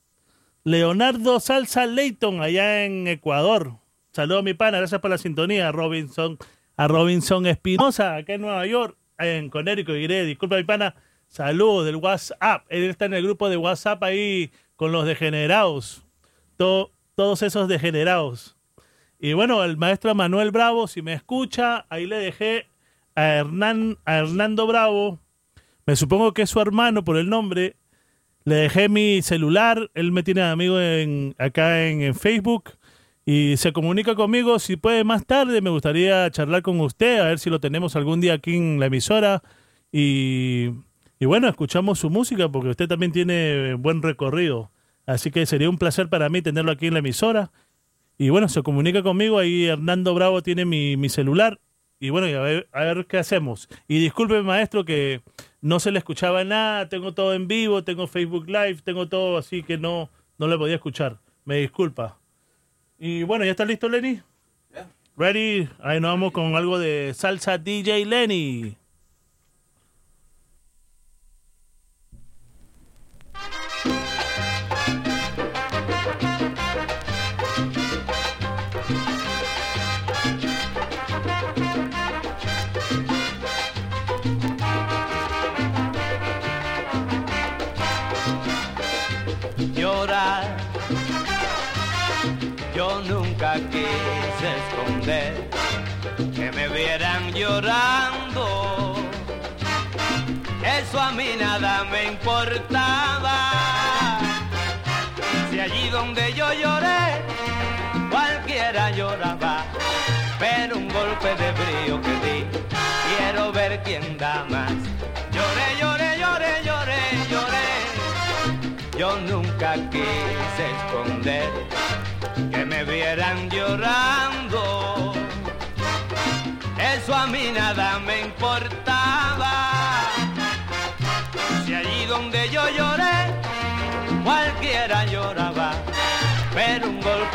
[0.64, 3.74] Leonardo Salsa Leighton, allá en Ecuador.
[4.14, 5.74] Saludos mi pana, gracias por la sintonía.
[5.74, 6.38] Robinson,
[6.78, 10.96] a Robinson Espinosa, acá en Nueva York, en Connecticut, diré, disculpa mi pana.
[11.28, 12.66] Saludos del WhatsApp.
[12.70, 16.06] Él está en el grupo de WhatsApp ahí con los degenerados.
[16.56, 18.56] To- todos esos degenerados.
[19.20, 22.68] Y bueno, el maestro Manuel Bravo, si me escucha, ahí le dejé
[23.16, 25.20] a, Hernán, a Hernando Bravo.
[25.86, 27.76] Me supongo que es su hermano por el nombre.
[28.48, 29.92] Le dejé mi celular.
[29.94, 32.76] Él me tiene amigo en, acá en, en Facebook.
[33.26, 35.60] Y se comunica conmigo si puede más tarde.
[35.60, 38.86] Me gustaría charlar con usted, a ver si lo tenemos algún día aquí en la
[38.86, 39.44] emisora.
[39.92, 40.70] Y,
[41.20, 44.72] y bueno, escuchamos su música porque usted también tiene buen recorrido.
[45.06, 47.52] Así que sería un placer para mí tenerlo aquí en la emisora.
[48.18, 49.40] Y bueno, se comunica conmigo.
[49.40, 51.60] Ahí Hernando Bravo tiene mi, mi celular.
[52.00, 53.70] Y bueno, y a ver, a ver qué hacemos.
[53.88, 55.22] Y disculpe, maestro, que
[55.62, 56.90] no se le escuchaba nada.
[56.90, 60.76] Tengo todo en vivo, tengo Facebook Live, tengo todo así que no, no le podía
[60.76, 61.20] escuchar.
[61.46, 62.20] Me disculpa.
[63.00, 64.22] Y bueno, ¿ya está listo, Lenny?
[65.16, 65.68] Ready.
[65.80, 68.78] Ahí nos vamos con algo de salsa DJ Lenny.
[101.86, 103.52] Me importaba.
[105.50, 107.22] Si allí donde yo lloré,
[108.10, 109.66] cualquiera lloraba.
[110.40, 112.46] Pero un golpe de brío que di,
[113.18, 114.87] quiero ver quién da más.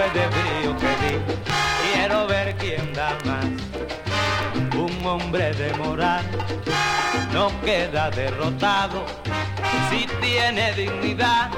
[0.02, 1.18] Golpe de brío que di,
[1.92, 3.44] quiero ver quién da más.
[4.74, 6.24] Un hombre de moral
[7.32, 9.04] no queda derrotado
[9.90, 11.50] si tiene dignidad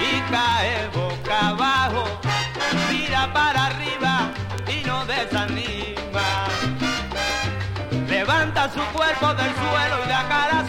[0.00, 2.04] y cae boca abajo,
[2.90, 4.30] mira para arriba
[4.66, 6.48] y no desanima.
[8.08, 10.68] Levanta su cuerpo del suelo y da cara a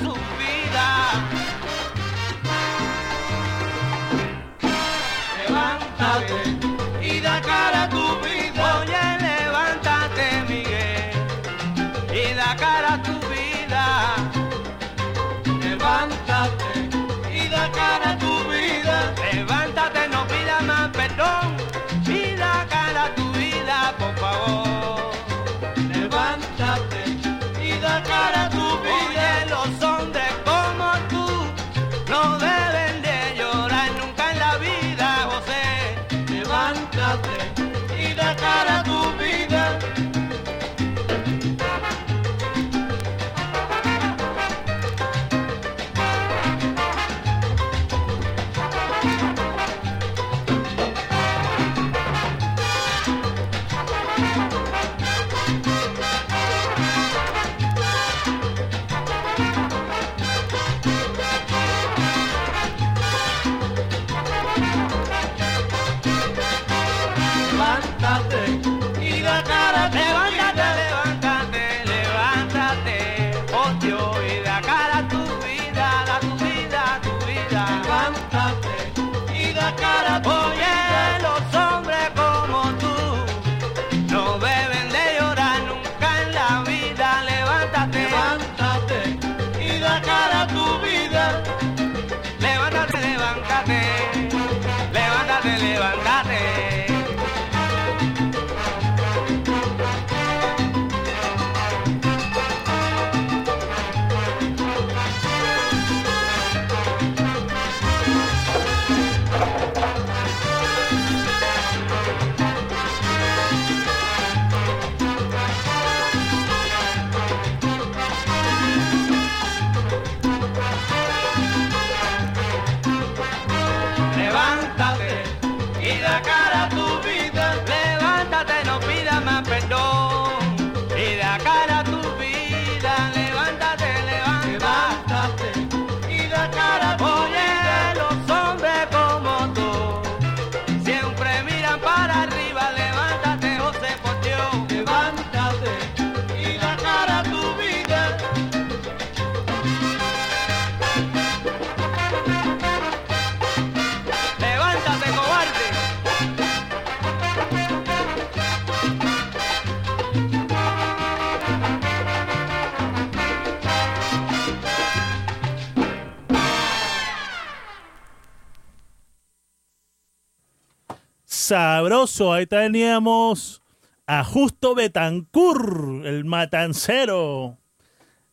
[171.51, 172.31] sabroso.
[172.31, 173.61] Ahí teníamos
[174.07, 177.57] a Justo Betancur, el matancero,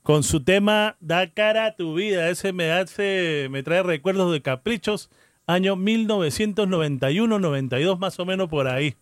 [0.05, 2.31] con su tema Da cara a tu vida.
[2.31, 5.11] Ese me hace, me trae recuerdos de caprichos,
[5.49, 8.95] año 1991-92 más o menos por ahí.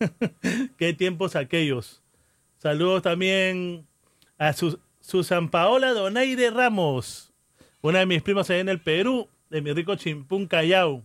[0.78, 2.02] Qué tiempos aquellos.
[2.56, 3.86] Saludos también
[4.38, 7.34] a su, Susan Paola Donaire Ramos,
[7.82, 11.04] una de mis primas allá en el Perú, de mi rico Chimpún Callao.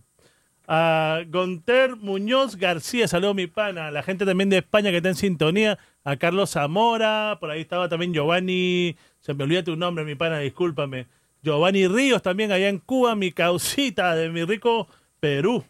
[0.66, 3.90] A Gonter Muñoz García, saludos mi pana.
[3.90, 5.78] La gente también de España que está en sintonía.
[6.04, 10.38] A Carlos Zamora, por ahí estaba también Giovanni, se me olvida tu nombre, mi pana,
[10.38, 11.06] discúlpame.
[11.42, 14.88] Giovanni Ríos también allá en Cuba, mi causita de mi rico
[15.20, 15.64] Perú.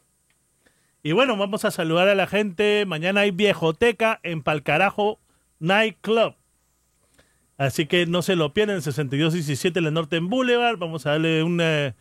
[1.03, 2.87] Y bueno, vamos a saludar a la gente.
[2.87, 5.19] Mañana hay viejoteca en Palcarajo
[5.59, 6.35] Night Club.
[7.59, 10.79] Así que no se lo pierdan, 6217 en Norte en Boulevard.
[10.79, 11.95] Vamos a darle una.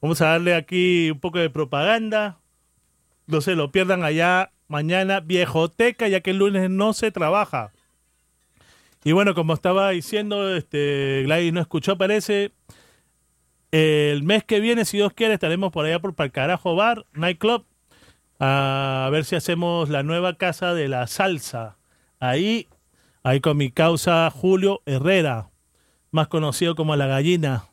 [0.00, 2.38] Vamos a darle aquí un poco de propaganda.
[3.26, 7.72] No se lo pierdan allá mañana, viejoteca, ya que el lunes no se trabaja.
[9.04, 12.52] Y bueno, como estaba diciendo, este Gladys no escuchó, parece.
[13.70, 17.66] El mes que viene, si Dios quiere, estaremos por allá por Palcarajo Bar, Nightclub,
[18.40, 21.76] a ver si hacemos la nueva casa de la salsa.
[22.18, 22.66] Ahí
[23.28, 25.50] Ahí con mi causa Julio Herrera,
[26.10, 27.64] más conocido como La Gallina.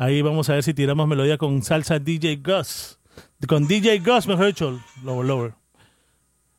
[0.00, 2.98] Ahí vamos a ver si tiramos melodía con salsa DJ Gus.
[3.46, 5.54] Con DJ Gus, mejor dicho, lower, lower.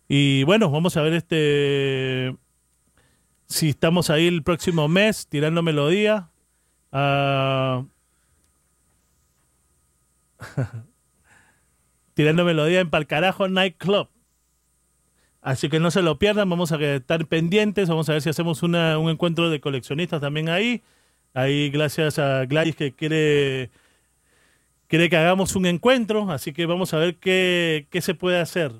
[0.07, 2.37] Y bueno, vamos a ver este
[3.47, 6.29] si estamos ahí el próximo mes tirando melodía.
[6.91, 7.83] Ah,
[12.13, 14.07] tirando melodía en Palcarajo Nightclub.
[15.41, 18.61] Así que no se lo pierdan, vamos a estar pendientes, vamos a ver si hacemos
[18.61, 20.83] un encuentro de coleccionistas también ahí.
[21.33, 23.71] Ahí gracias a Gladys que quiere,
[24.87, 28.73] quiere que hagamos un encuentro, así que vamos a ver qué, qué se puede hacer.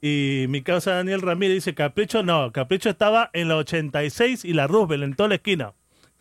[0.00, 4.66] Y mi causa Daniel Ramírez dice, Capricho, no, Capricho estaba en la 86 y la
[4.66, 5.72] Roosevelt, en toda la esquina.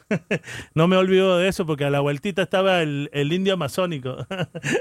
[0.75, 4.25] no me olvido de eso porque a la vueltita estaba el, el indio amazónico.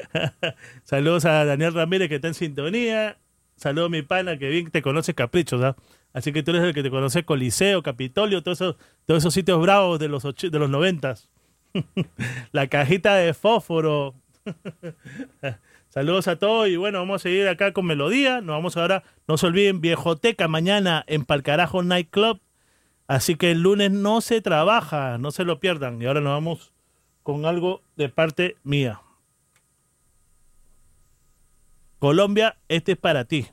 [0.85, 3.19] Saludos a Daniel Ramírez que está en sintonía.
[3.57, 5.77] Saludos mi pana, que bien te conoces Capricho, ¿sabes?
[6.15, 9.61] Así que tú eres el que te conoce Coliseo, Capitolio, todos esos, todos esos sitios
[9.61, 11.29] bravos de los, de los noventas.
[12.53, 14.15] La cajita de fósforo.
[15.89, 18.41] Saludos a todos y bueno, vamos a seguir acá con melodía.
[18.41, 22.41] Nos vamos ahora, no se olviden, Viejoteca mañana en Palcarajo Nightclub.
[23.09, 26.01] Así que el lunes no se trabaja, no se lo pierdan.
[26.01, 26.73] Y ahora nos vamos
[27.25, 29.01] con algo de parte mía.
[31.99, 33.49] Colombia, este es para ti.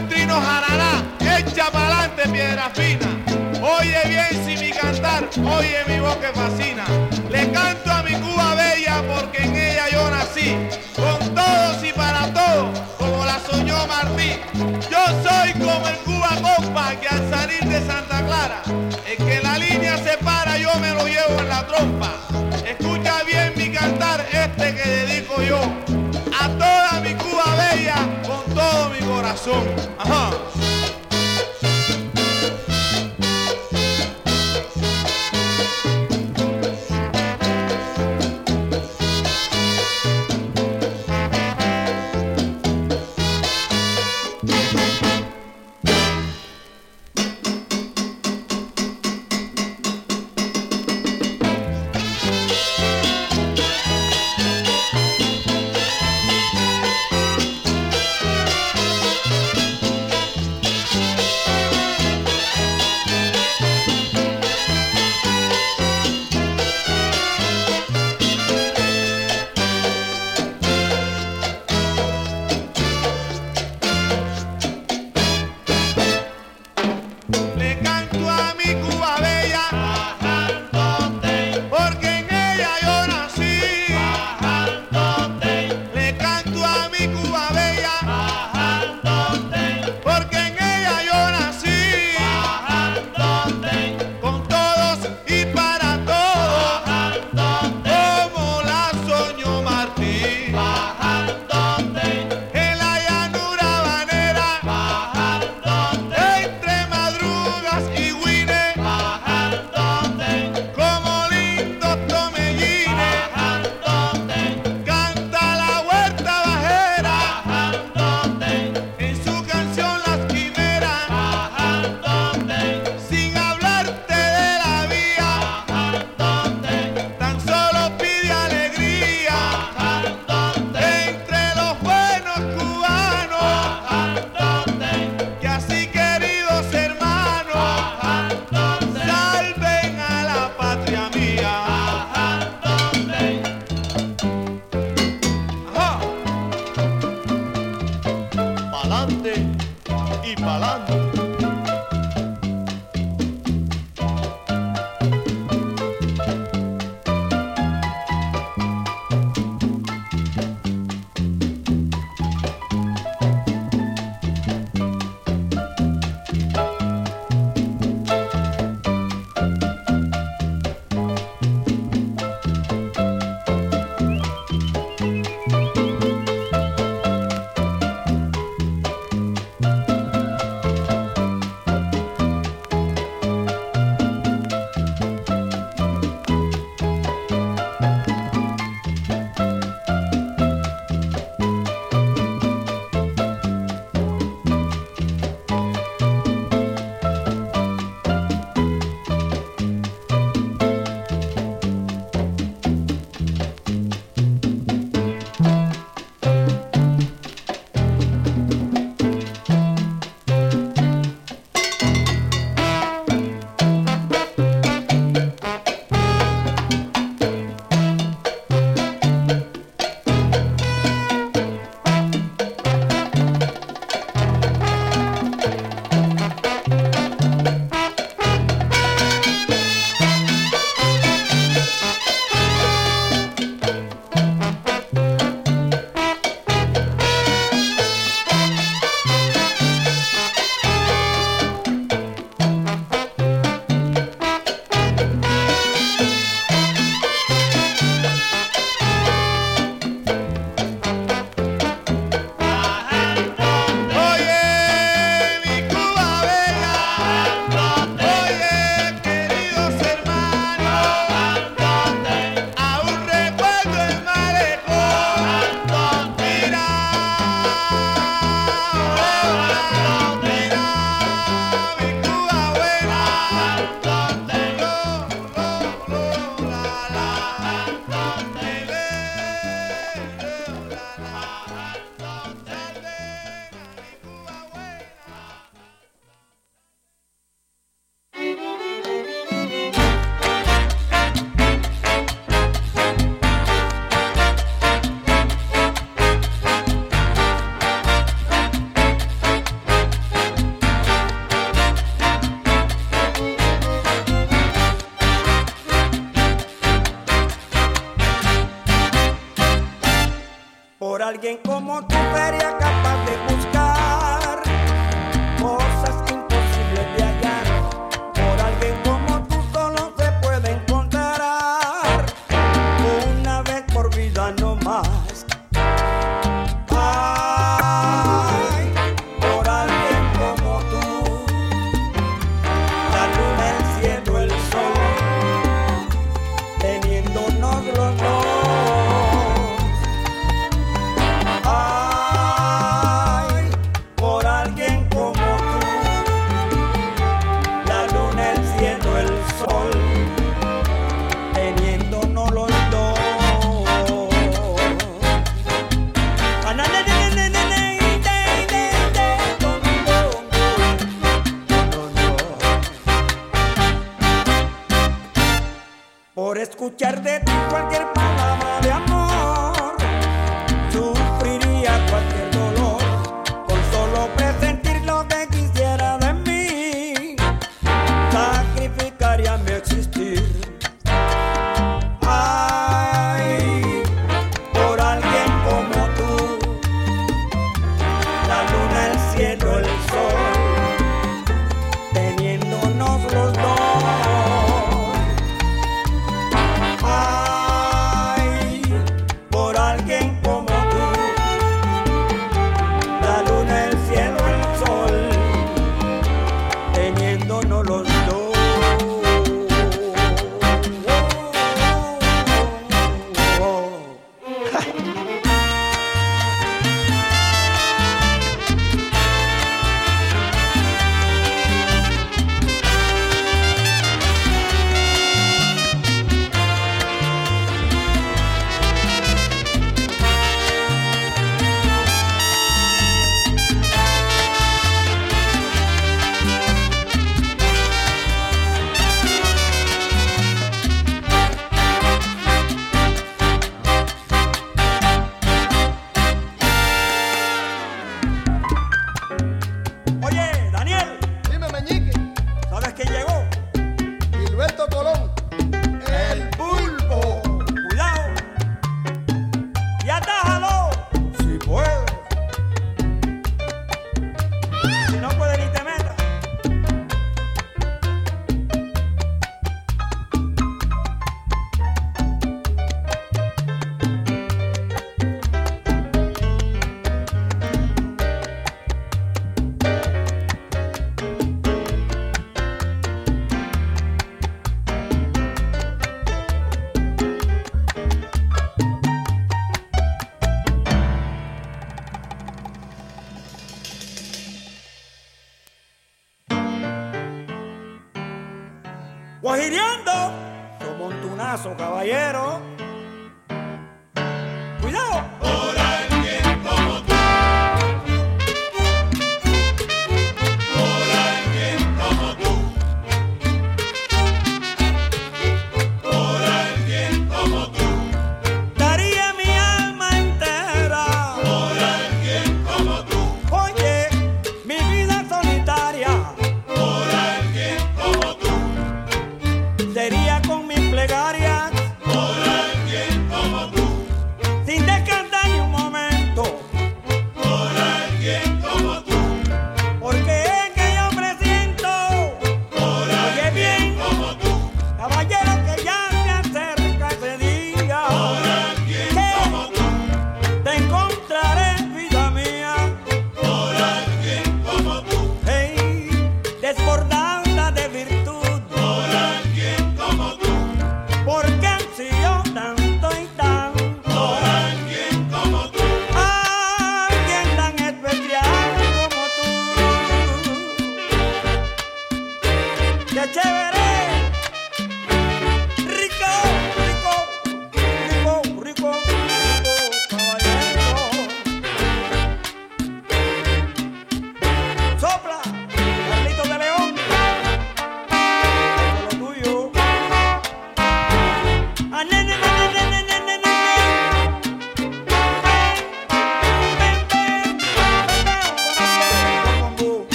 [0.00, 1.02] Coge trino jarará,
[1.36, 3.08] echa pa'lante piedra fina.
[3.60, 6.84] Oye bien si mi cantar, oye mi voz que fascina.
[7.30, 10.56] Le canto a mi Cuba bella porque en ella yo nací.
[10.96, 14.38] Con todos y para todos, como la soñó Martí.
[14.90, 18.62] Yo soy como el Cuba Compa que al salir de Santa Clara,
[19.06, 22.12] es que la línea se para, yo me lo llevo en la trompa.
[22.64, 25.60] Escucha bien mi cantar, este que dedico yo.
[26.40, 26.89] A toda
[29.30, 29.64] corazón.
[29.98, 30.69] Ajá.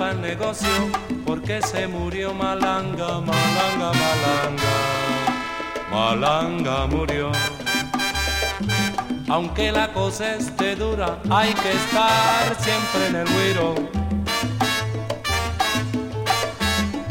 [0.00, 0.68] El negocio
[1.26, 4.72] porque se murió Malanga, Malanga, Malanga.
[5.90, 7.30] Malanga murió.
[9.28, 13.74] Aunque la cosa esté dura, hay que estar siempre en el guiro.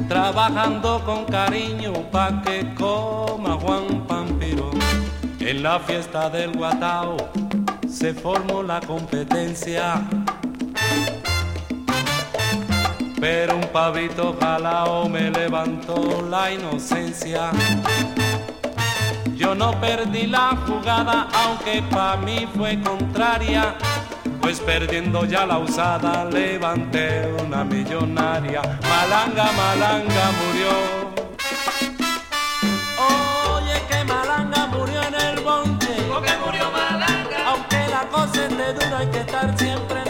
[0.07, 4.71] Trabajando con cariño pa' que coma Juan Pampiro.
[5.39, 7.17] En la fiesta del Guatao
[7.89, 10.01] se formó la competencia.
[13.21, 17.51] Pero un pavito jalao me levantó la inocencia.
[19.35, 23.75] Yo no perdí la jugada, aunque pa' mí fue contraria.
[24.41, 28.63] Pues perdiendo ya la usada, levanté una millonaria.
[28.89, 30.71] Malanga, malanga murió.
[33.53, 35.93] Oye, que malanga murió en el bonche.
[36.11, 37.37] Porque murió malanga.
[37.49, 40.00] Aunque la cosa esté dura, hay que estar siempre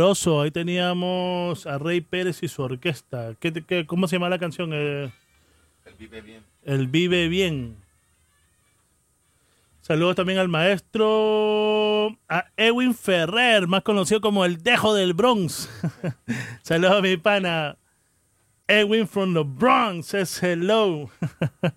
[0.00, 3.34] Sabroso, ahí teníamos a Rey Pérez y su orquesta.
[3.40, 4.68] ¿Qué, te- qué- cómo se llama la canción?
[4.74, 5.10] Eh,
[5.86, 6.42] Él vive bien.
[6.64, 7.76] El Vive Bien.
[9.80, 15.70] Saludos también al maestro a Edwin Ferrer, más conocido como el Dejo del Bronx.
[16.62, 17.78] Saludos a mi pana.
[18.68, 21.08] Edwin from the Bronx says hello.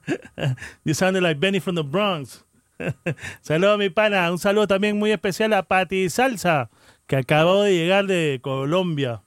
[0.84, 2.44] you sounded like Benny from the Bronx.
[3.42, 4.30] Saludos a mi pana.
[4.30, 6.70] Un saludo también muy especial a Pati Salsa,
[7.10, 9.24] que acabó de llegar de Colombia.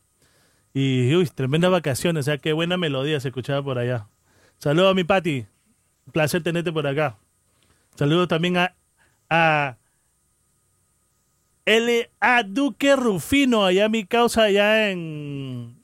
[0.72, 2.20] Y uy, tremendas vacaciones.
[2.20, 4.06] O sea, qué buena melodía se escuchaba por allá.
[4.58, 5.46] Saludos a mi Pati.
[6.06, 7.18] Un placer tenerte por acá.
[7.96, 8.72] Saludos también a,
[9.28, 9.78] a
[11.64, 12.42] L.A.
[12.44, 15.76] Duque Rufino, allá mi causa, allá en.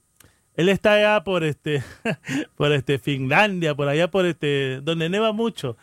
[0.55, 1.83] Él está allá por este,
[2.57, 5.77] por este Finlandia, por allá por este, donde neva mucho.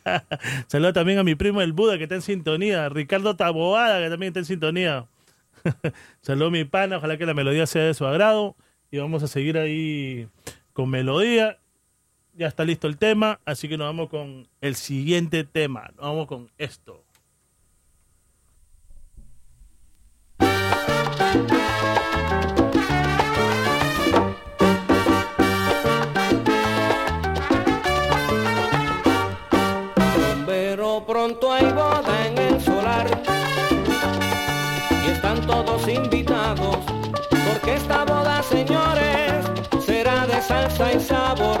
[0.68, 4.30] Saludos también a mi primo el Buda que está en sintonía, Ricardo Taboada que también
[4.30, 5.06] está en sintonía.
[6.22, 8.56] Saludos mi pana, ojalá que la melodía sea de su agrado
[8.90, 10.28] y vamos a seguir ahí
[10.72, 11.58] con melodía.
[12.34, 15.90] Ya está listo el tema, así que nos vamos con el siguiente tema.
[15.96, 17.04] Nos vamos con esto.
[35.50, 36.76] Todos invitados
[37.46, 39.44] porque esta boda, señores,
[39.84, 41.60] será de salsa y sabor.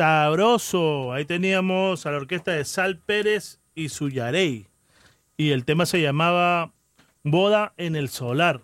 [0.00, 1.12] Sabroso.
[1.12, 4.66] Ahí teníamos a la orquesta de Sal Pérez y su Yarey.
[5.36, 6.72] Y el tema se llamaba
[7.22, 8.62] Boda en el Solar.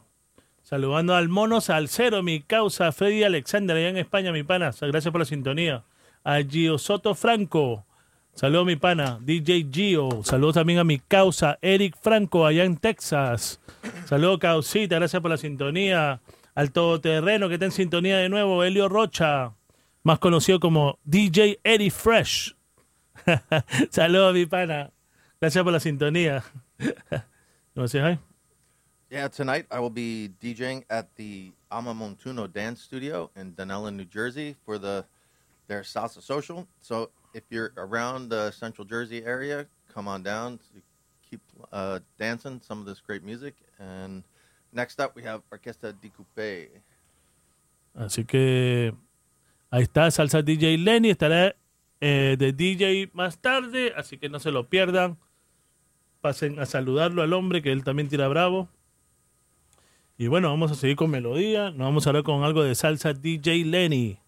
[0.62, 4.70] Saludando al mono salsero, mi causa, Freddy Alexander, allá en España, mi pana.
[4.80, 5.84] Gracias por la sintonía.
[6.24, 7.84] A Gio Soto Franco.
[8.32, 9.18] Saludos, mi pana.
[9.20, 10.08] DJ Gio.
[10.24, 13.60] Saludos también a mi causa, Eric Franco, allá en Texas.
[14.06, 14.94] Saludos, causita.
[14.94, 16.22] Gracias por la sintonía.
[16.54, 19.52] Al todoterreno que está en sintonía de nuevo, Elio Rocha
[20.06, 22.54] más conocido como DJ Eddie Fresh.
[23.90, 24.92] Saludos, mi pana.
[25.40, 26.44] Gracias por la sintonía.
[27.74, 28.18] ¿No me hi?
[29.10, 34.04] Yeah, tonight I will be DJing at the Ama Montuno Dance Studio in Dunellen, New
[34.04, 35.04] Jersey for the
[35.66, 36.68] their salsa social.
[36.80, 40.80] So if you're around the Central Jersey area, come on down to
[41.28, 41.40] keep
[41.72, 43.56] uh, dancing some of this great music.
[43.80, 44.22] And
[44.72, 46.70] next up we have Orquesta di Coupe.
[47.98, 48.92] Así que
[49.70, 51.10] ahí está Salsa DJ Lenny.
[51.10, 51.56] Estará
[52.00, 55.18] eh, de DJ más tarde, así que no se lo pierdan.
[56.20, 58.68] Pasen a saludarlo al hombre, que él también tira bravo.
[60.18, 61.70] Y bueno, vamos a seguir con melodía.
[61.70, 64.18] Nos vamos a hablar con algo de salsa DJ Lenny.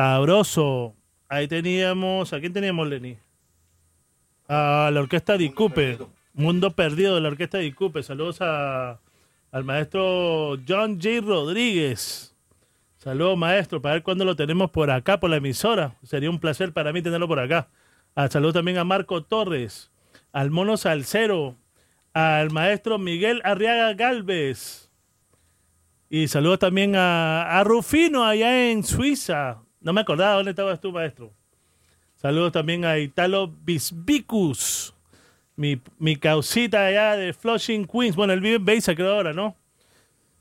[0.00, 0.94] Sabroso.
[1.28, 2.32] Ahí teníamos.
[2.32, 3.18] ¿A quién teníamos, Lenny?
[4.48, 5.98] A la orquesta de Icupe.
[6.32, 8.02] Mundo Perdido de la orquesta de Icupe.
[8.02, 8.98] Saludos a,
[9.52, 11.20] al maestro John J.
[11.20, 12.34] Rodríguez.
[12.96, 15.98] Saludos, maestro, para ver cuándo lo tenemos por acá, por la emisora.
[16.02, 17.68] Sería un placer para mí tenerlo por acá.
[18.14, 19.90] Ah, saludos también a Marco Torres,
[20.32, 21.56] al Mono Salcero,
[22.14, 24.90] al maestro Miguel Arriaga Galvez.
[26.08, 29.58] Y saludos también a, a Rufino allá en Suiza.
[29.80, 31.32] No me acordaba dónde estabas tú, maestro.
[32.16, 34.94] Saludos también a Italo Bisbicus,
[35.56, 38.14] mi, mi causita allá de Flushing, Queens.
[38.14, 39.56] Bueno, él vive en Beisa, creo ahora, ¿no?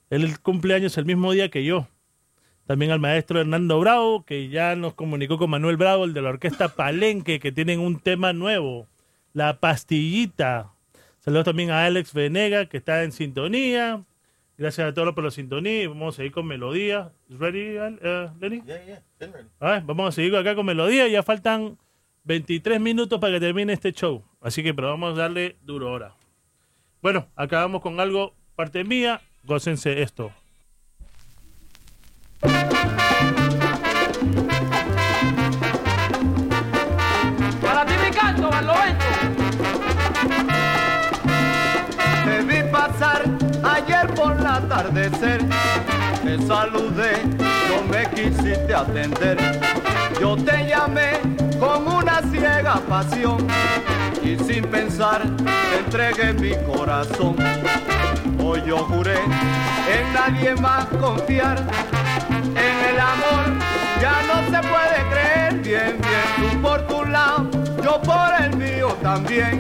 [0.10, 1.88] Él cumpleaños el mismo día que yo.
[2.66, 6.30] También al maestro Hernando Bravo, que ya nos comunicó con Manuel Bravo, el de la
[6.30, 8.88] orquesta Palenque, que tienen un tema nuevo,
[9.34, 10.74] La Pastillita.
[11.20, 14.04] Saludos también a Alex Venega, que está en sintonía.
[14.60, 15.88] Gracias a todos por la sintonía.
[15.88, 17.14] Vamos a seguir con melodía.
[17.30, 18.62] ¿Ready, uh, Lenny?
[18.66, 19.86] Yeah, yeah, ready.
[19.86, 21.08] Vamos a seguir acá con melodía.
[21.08, 21.78] Ya faltan
[22.26, 24.22] 23 minutos para que termine este show.
[24.42, 26.14] Así que, pero vamos a darle duro ahora.
[27.02, 29.22] Bueno, acabamos con algo, parte mía.
[29.46, 30.34] Gócense esto.
[44.80, 45.42] Atardecer,
[46.24, 47.12] te saludé,
[47.70, 49.38] no me quisiste atender.
[50.20, 51.20] Yo te llamé
[51.60, 53.46] con una ciega pasión,
[54.24, 57.36] y sin pensar te entregué mi corazón.
[58.42, 61.58] Hoy yo juré en nadie más confiar.
[62.40, 63.46] En el amor
[64.02, 66.52] ya no se puede creer bien, bien.
[66.52, 67.50] Tú por tu lado,
[67.84, 69.60] yo por el mío también.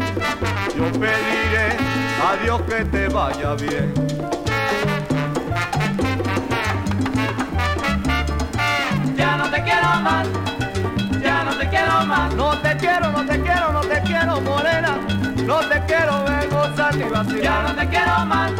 [0.77, 1.75] Yo pediré
[2.25, 4.38] a Dios que te vaya bien.
[9.99, 10.27] Más,
[11.21, 12.33] ya no te quiero más.
[12.35, 14.97] No te quiero, no te quiero, no te quiero, morena.
[15.45, 17.43] No te quiero ver gozar ni vacilar.
[17.43, 18.51] Ya no te quiero más,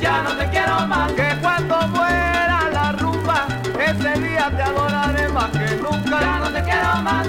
[0.00, 1.12] ya no te quiero más.
[1.12, 3.46] Que cuando muera la rumba,
[3.78, 6.20] ese día te adoraré más que nunca.
[6.20, 7.26] Ya no te quiero más,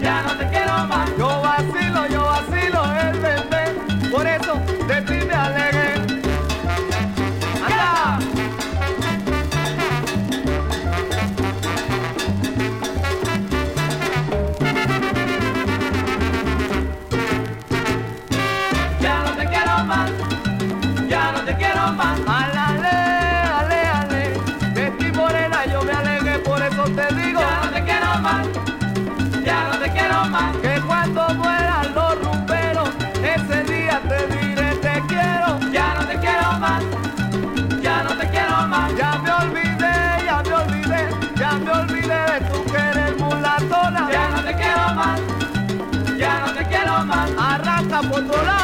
[0.00, 1.10] ya no te quiero más.
[1.18, 5.21] Yo vacilo, yo vacilo el bebé, por eso de ti
[21.92, 22.20] quiero más.
[22.26, 24.40] Ale, ale, ale,
[24.74, 27.40] de ti morena yo me alegué, por eso te digo.
[27.40, 28.46] Ya no te quiero más,
[29.44, 30.56] ya no te quiero más.
[30.58, 32.88] Que cuando mueran los rumberos,
[33.22, 35.58] ese día te diré te quiero.
[35.70, 36.82] Ya no te quiero más,
[37.80, 38.94] ya no te quiero más.
[38.96, 39.94] Ya me olvidé,
[40.24, 44.08] ya me olvidé, ya me olvidé de tu querer mulatona.
[44.10, 45.20] Ya no te quiero más,
[46.18, 47.30] ya no te quiero más.
[47.38, 48.61] Arranca por lado.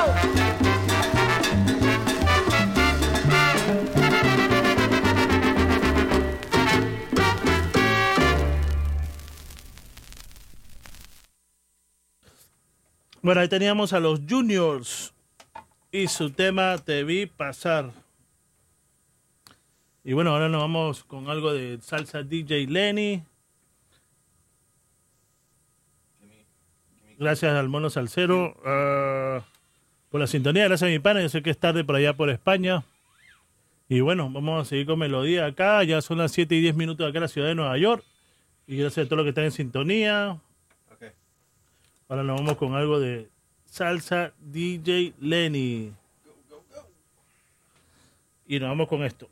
[13.29, 15.13] Bueno, ahí teníamos a los Juniors
[15.93, 17.91] y su tema Te vi pasar.
[20.03, 23.23] Y bueno, ahora nos vamos con algo de salsa DJ Lenny.
[27.19, 29.45] Gracias al mono salsero ah,
[30.09, 30.65] por la sintonía.
[30.65, 31.21] Gracias a mi pana.
[31.21, 32.83] Yo sé que es tarde por allá por España.
[33.91, 35.85] Y bueno, vamos a seguir con melodía acá.
[35.85, 38.03] Ya son las 7 y 10 minutos acá en la ciudad de Nueva York.
[38.67, 40.41] Y gracias a todos los que están en sintonía.
[42.09, 43.29] Ahora nos vamos con algo de
[43.67, 45.93] salsa DJ Lenny.
[48.47, 49.29] Y nos vamos con esto.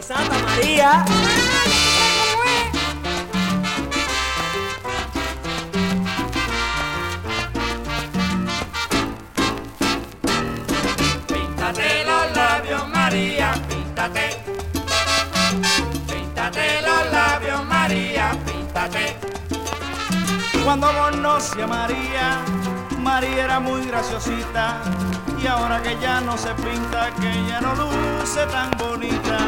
[0.00, 1.04] Santa María.
[20.66, 22.40] Cuando conocí a María,
[22.98, 24.82] María era muy graciosita.
[25.40, 29.38] Y ahora que ya no se pinta, que ya no luce tan bonita.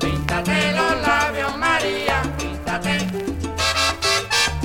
[0.00, 3.06] Píntate los labios, María, píntate.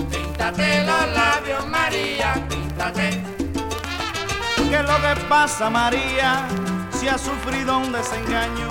[0.10, 3.24] Píntate los labios, María, píntate.
[4.56, 6.48] ¿Qué es lo que pasa, María?
[7.00, 8.68] Si ha sufrido un desengaño.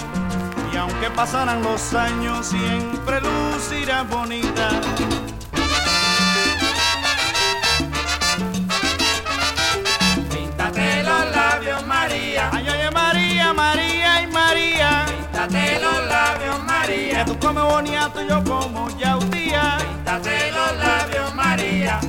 [0.73, 4.71] Y aunque pasaran los años, siempre lucirá bonita.
[17.39, 19.79] Tú comes boniato y yo como yautía.
[19.79, 22.01] Píntate los labios, María.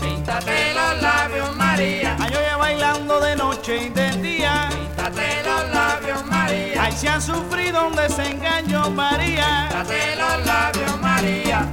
[0.00, 2.16] Píntate los labios, María.
[2.20, 4.68] Ay, oye, bailando de noche y de día.
[4.70, 6.84] Píntate los labios, María.
[6.84, 9.68] Ay, si han sufrido un desengaño, María.
[9.68, 11.68] Píntate los labios, María.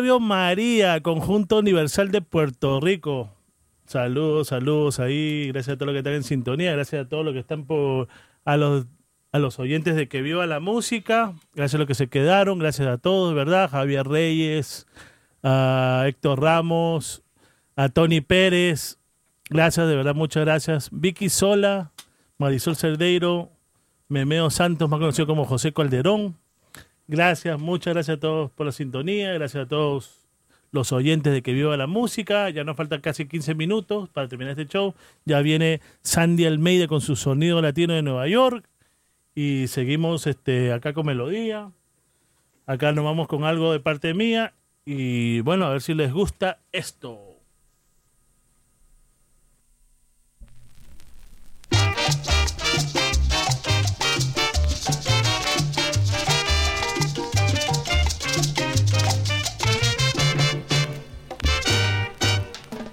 [0.00, 3.28] Labios María, Conjunto Universal de Puerto Rico.
[3.84, 5.48] Saludos, saludos ahí.
[5.48, 6.72] Gracias a todos los que están en sintonía.
[6.72, 8.08] Gracias a todos los que están por.
[8.46, 8.86] a los,
[9.30, 11.34] a los oyentes de Que Viva la Música.
[11.54, 12.58] Gracias a los que se quedaron.
[12.58, 13.68] Gracias a todos, ¿verdad?
[13.68, 14.86] Javier Reyes,
[15.42, 17.22] a Héctor Ramos,
[17.76, 18.98] a Tony Pérez.
[19.50, 20.88] Gracias, de verdad, muchas gracias.
[20.90, 21.92] Vicky Sola,
[22.38, 23.50] Marisol Cerdeiro,
[24.08, 26.39] Memeo Santos, más conocido como José Calderón.
[27.10, 30.28] Gracias, muchas gracias a todos por la sintonía, gracias a todos
[30.70, 32.48] los oyentes de Que Viva la Música.
[32.50, 34.94] Ya nos faltan casi 15 minutos para terminar este show.
[35.24, 38.64] Ya viene Sandy Almeida con su sonido latino de Nueva York.
[39.34, 41.72] Y seguimos este, acá con Melodía.
[42.64, 44.54] Acá nos vamos con algo de parte mía.
[44.84, 47.29] Y bueno, a ver si les gusta esto.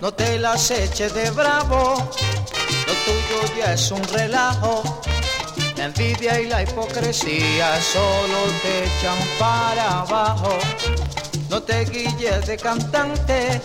[0.07, 1.95] No te las eches de bravo,
[2.87, 4.81] lo tuyo ya es un relajo.
[5.75, 10.57] La envidia y la hipocresía solo te echan para abajo.
[11.49, 13.61] No te guilles de cantante,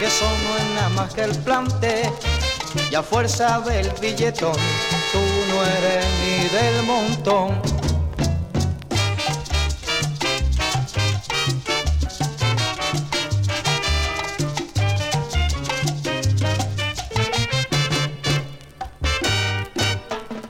[0.00, 2.10] que eso no es nada más que el plante.
[2.90, 4.58] Y a fuerza del billetón,
[5.12, 5.20] tú
[5.50, 7.62] no eres ni del montón.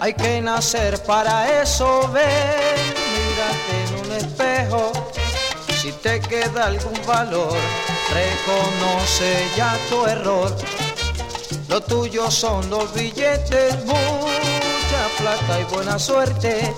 [0.03, 2.25] Hay que nacer para eso, ven,
[3.13, 4.93] mírate en un espejo.
[5.77, 7.55] Si te queda algún valor,
[8.09, 10.57] reconoce ya tu error.
[11.69, 16.75] Lo tuyo son los billetes, mucha plata y buena suerte.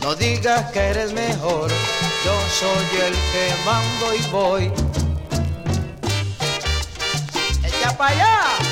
[0.00, 1.68] No digas que eres mejor,
[2.24, 4.72] yo soy el que mando y voy.
[7.62, 8.67] ¡Echa para allá!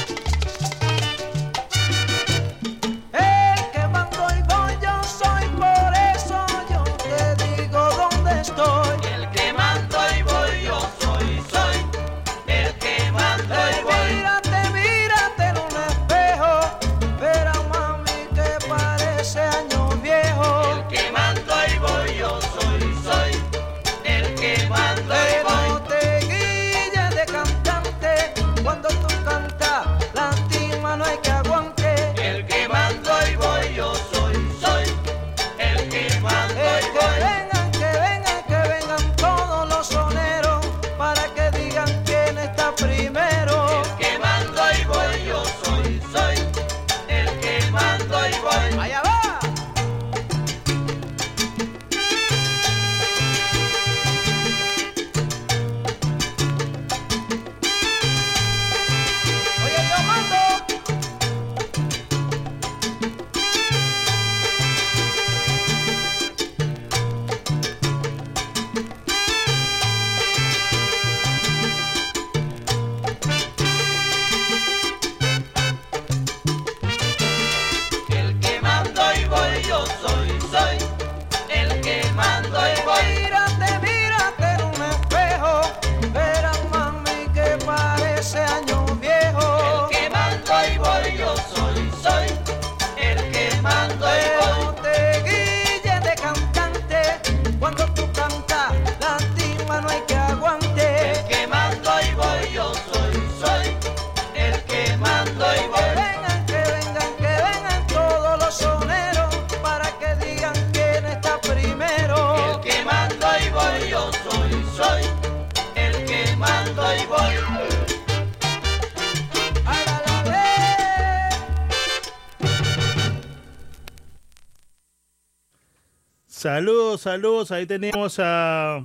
[127.11, 127.53] Saludos.
[127.53, 128.85] Ahí tenemos a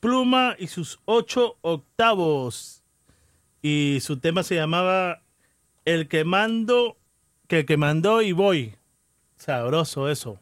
[0.00, 2.82] Pluma y sus ocho octavos.
[3.62, 5.22] Y su tema se llamaba
[5.86, 6.98] El que mando,
[7.48, 8.74] que el que mandó y voy.
[9.36, 10.38] Sabroso eso.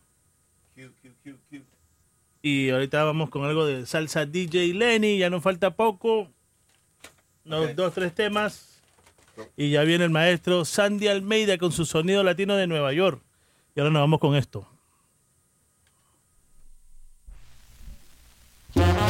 [2.43, 5.17] Y ahorita vamos con algo de salsa DJ Lenny.
[5.17, 6.27] Ya nos falta poco.
[7.45, 7.71] Unos Ok.
[7.77, 8.83] dos, tres temas.
[9.57, 13.23] Y ya viene el maestro Sandy Almeida con su sonido latino de Nueva York.
[13.77, 14.67] Y ahora nos vamos con esto.
[18.75, 19.10] Bye.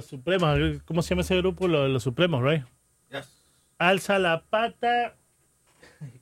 [0.00, 0.82] Los Supremos.
[0.86, 1.68] ¿Cómo se llama ese grupo?
[1.68, 2.64] Los, Los Supremos, right?
[3.10, 3.44] Yes.
[3.76, 5.14] Alza la pata.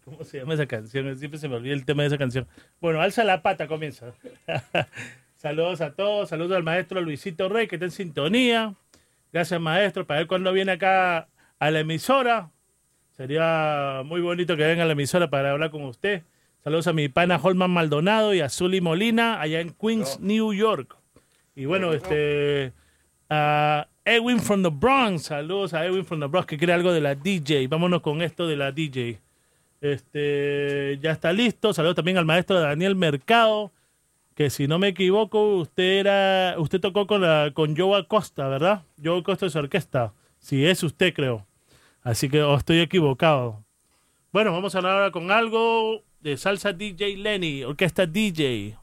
[0.05, 1.16] ¿Cómo se llama esa canción?
[1.16, 2.48] Siempre se me olvida el tema de esa canción.
[2.81, 4.15] Bueno, Alza la pata comienza.
[5.36, 8.74] saludos a todos, saludos al maestro Luisito Rey que está en sintonía.
[9.32, 11.28] Gracias maestro, para ver cuándo viene acá
[11.60, 12.50] a la emisora.
[13.12, 16.24] Sería muy bonito que venga a la emisora para hablar con usted.
[16.65, 20.97] Saludos a mi pana Holman Maldonado y a Zully Molina allá en Queens, New York.
[21.55, 22.73] Y bueno, este
[23.28, 25.24] a Edwin from the Bronx.
[25.24, 27.66] Saludos a Edwin from the Bronx que quiere algo de la DJ.
[27.68, 29.20] Vámonos con esto de la DJ.
[29.81, 31.73] Este ya está listo.
[31.73, 33.73] Saludos también al maestro Daniel Mercado.
[34.34, 36.55] Que si no me equivoco, usted era.
[36.58, 38.82] Usted tocó con la con Joe Acosta, ¿verdad?
[39.02, 40.12] Joe Acosta de su orquesta.
[40.39, 41.47] Si es usted, creo.
[42.02, 43.65] Así que oh, estoy equivocado.
[44.32, 48.76] Bueno, vamos a hablar ahora con algo de salsa DJ Lenny, orquesta DJ.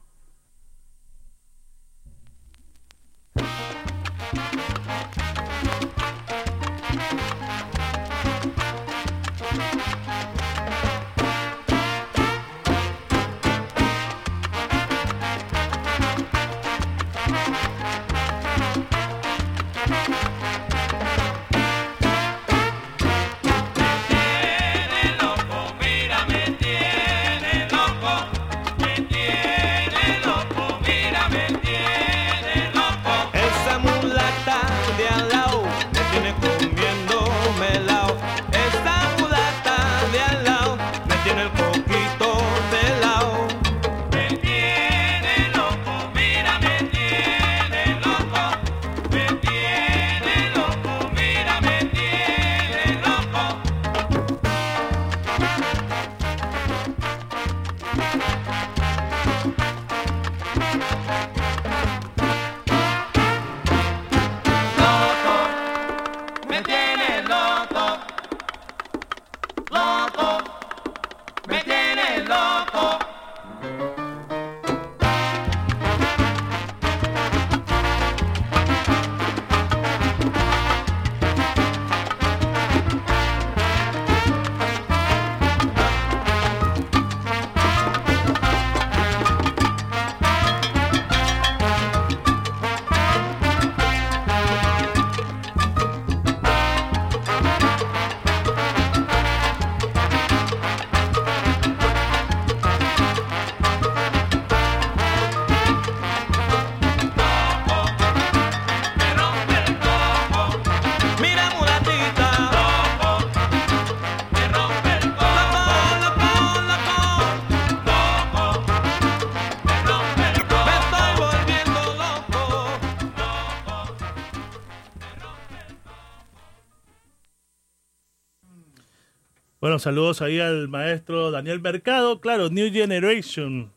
[129.66, 132.20] Bueno, saludos ahí al maestro Daniel Mercado.
[132.20, 133.72] Claro, New Generation.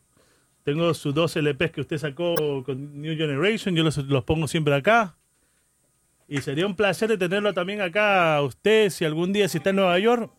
[0.62, 3.74] Tengo sus dos LPs que usted sacó con New Generation.
[3.74, 5.16] Yo los, los pongo siempre acá.
[6.28, 9.70] Y sería un placer de tenerlo también acá a usted, si algún día si está
[9.70, 10.30] en Nueva York.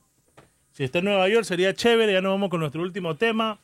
[0.71, 2.13] Si está en Nueva York sería chévere.
[2.13, 3.59] Ya nos vamos con nuestro último tema.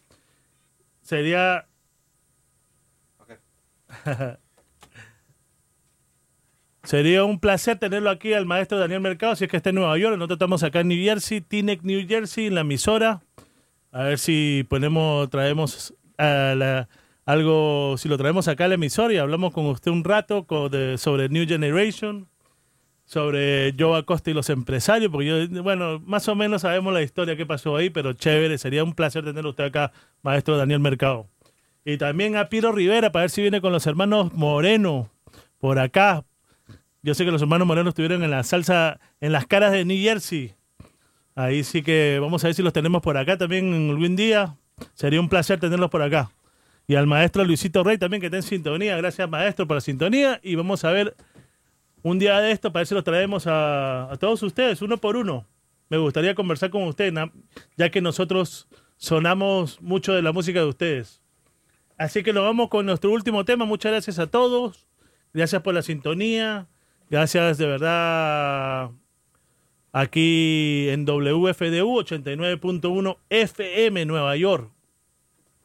[1.01, 1.67] Sería...
[6.88, 9.98] Sería un placer tenerlo aquí al maestro Daniel Mercado, si es que está en Nueva
[9.98, 10.16] York.
[10.16, 13.19] Nosotros estamos acá en New Jersey, Tinec, New Jersey, en la emisora.
[13.91, 16.88] A ver si ponemos, traemos a la-
[17.25, 20.48] algo, si lo traemos acá a la emisora y hablamos con usted un rato
[20.98, 22.30] sobre New Generation,
[23.03, 27.35] sobre Joe Acosta y los empresarios, porque yo, bueno, más o menos sabemos la historia
[27.35, 29.91] que pasó ahí, pero chévere, sería un placer tenerlo usted acá,
[30.22, 31.27] maestro Daniel Mercado.
[31.83, 35.09] Y también a Piro Rivera, para ver si viene con los hermanos Moreno
[35.59, 36.24] por acá.
[37.07, 39.97] Yo sé que los hermanos Moreno estuvieron en la salsa, en las caras de New
[39.97, 40.55] Jersey.
[41.35, 44.57] Ahí sí que vamos a ver si los tenemos por acá también en algún día.
[44.93, 46.31] Sería un placer tenerlos por acá.
[46.85, 48.97] Y al maestro Luisito Rey también que está en sintonía.
[48.97, 50.41] Gracias maestro por la sintonía.
[50.43, 51.15] Y vamos a ver
[52.03, 55.47] un día de esto para si los traemos a, a todos ustedes, uno por uno.
[55.87, 57.13] Me gustaría conversar con ustedes,
[57.77, 61.21] ya que nosotros sonamos mucho de la música de ustedes.
[61.97, 63.63] Así que nos vamos con nuestro último tema.
[63.63, 64.89] Muchas gracias a todos.
[65.31, 66.67] Gracias por la sintonía.
[67.09, 68.91] Gracias de verdad
[69.93, 74.69] aquí en WFDU 89.1 FM Nueva York.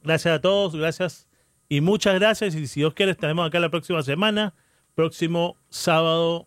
[0.04, 1.28] Gracias a todos, gracias
[1.68, 2.54] y muchas gracias.
[2.54, 4.54] Y si Dios quiere, estaremos acá la próxima semana.
[4.94, 6.46] Próximo sábado,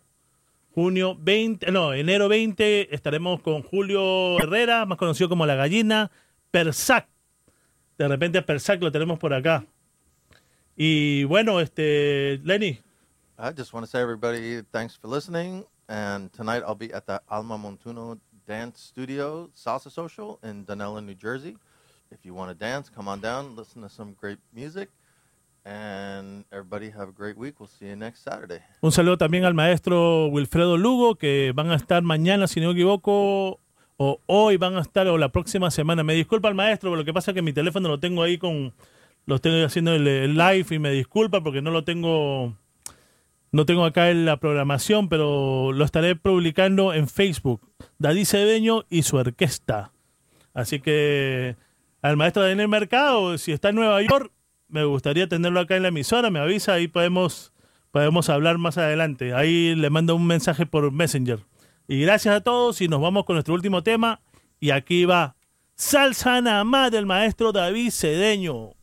[0.70, 6.10] junio 20, no, enero 20, estaremos con Julio Herrera, más conocido como La Gallina,
[6.50, 7.06] Persac.
[7.98, 9.66] De repente Persac lo tenemos por acá.
[10.74, 12.78] Y bueno, este, Lenny,
[13.38, 15.66] I just want to say, everybody, thanks for listening.
[15.90, 21.14] And tonight I'll be at the Alma Montuno Dance Studio Salsa Social in Dunella, New
[21.14, 21.54] Jersey.
[22.10, 24.88] If you want to dance, come on down, listen to some great music.
[25.66, 27.60] And everybody have a great week.
[27.60, 28.62] We'll see you next Saturday.
[28.80, 32.72] Un saludo también al maestro Wilfredo Lugo, que van a estar mañana, si no me
[32.72, 33.60] equivoco,
[33.98, 36.02] o hoy van a estar, o la próxima semana.
[36.02, 38.72] Me disculpa el maestro, lo que pasa es que mi teléfono lo tengo ahí con.
[39.26, 42.54] Lo estoy haciendo el, el live y me disculpa porque no lo tengo.
[43.56, 47.62] No tengo acá en la programación, pero lo estaré publicando en Facebook.
[47.96, 49.92] Dadí Cedeño y su orquesta.
[50.52, 51.56] Así que
[52.02, 54.30] al maestro Daniel Mercado, si está en Nueva York,
[54.68, 57.54] me gustaría tenerlo acá en la emisora, me avisa, ahí podemos,
[57.92, 59.32] podemos hablar más adelante.
[59.32, 61.38] Ahí le mando un mensaje por Messenger.
[61.88, 64.20] Y gracias a todos y nos vamos con nuestro último tema.
[64.60, 65.34] Y aquí va
[65.76, 68.75] Salsa nada más del maestro David Cedeño.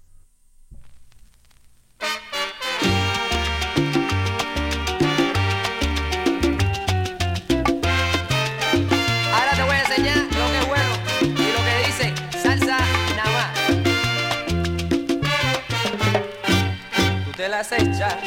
[17.63, 18.22] Las echas de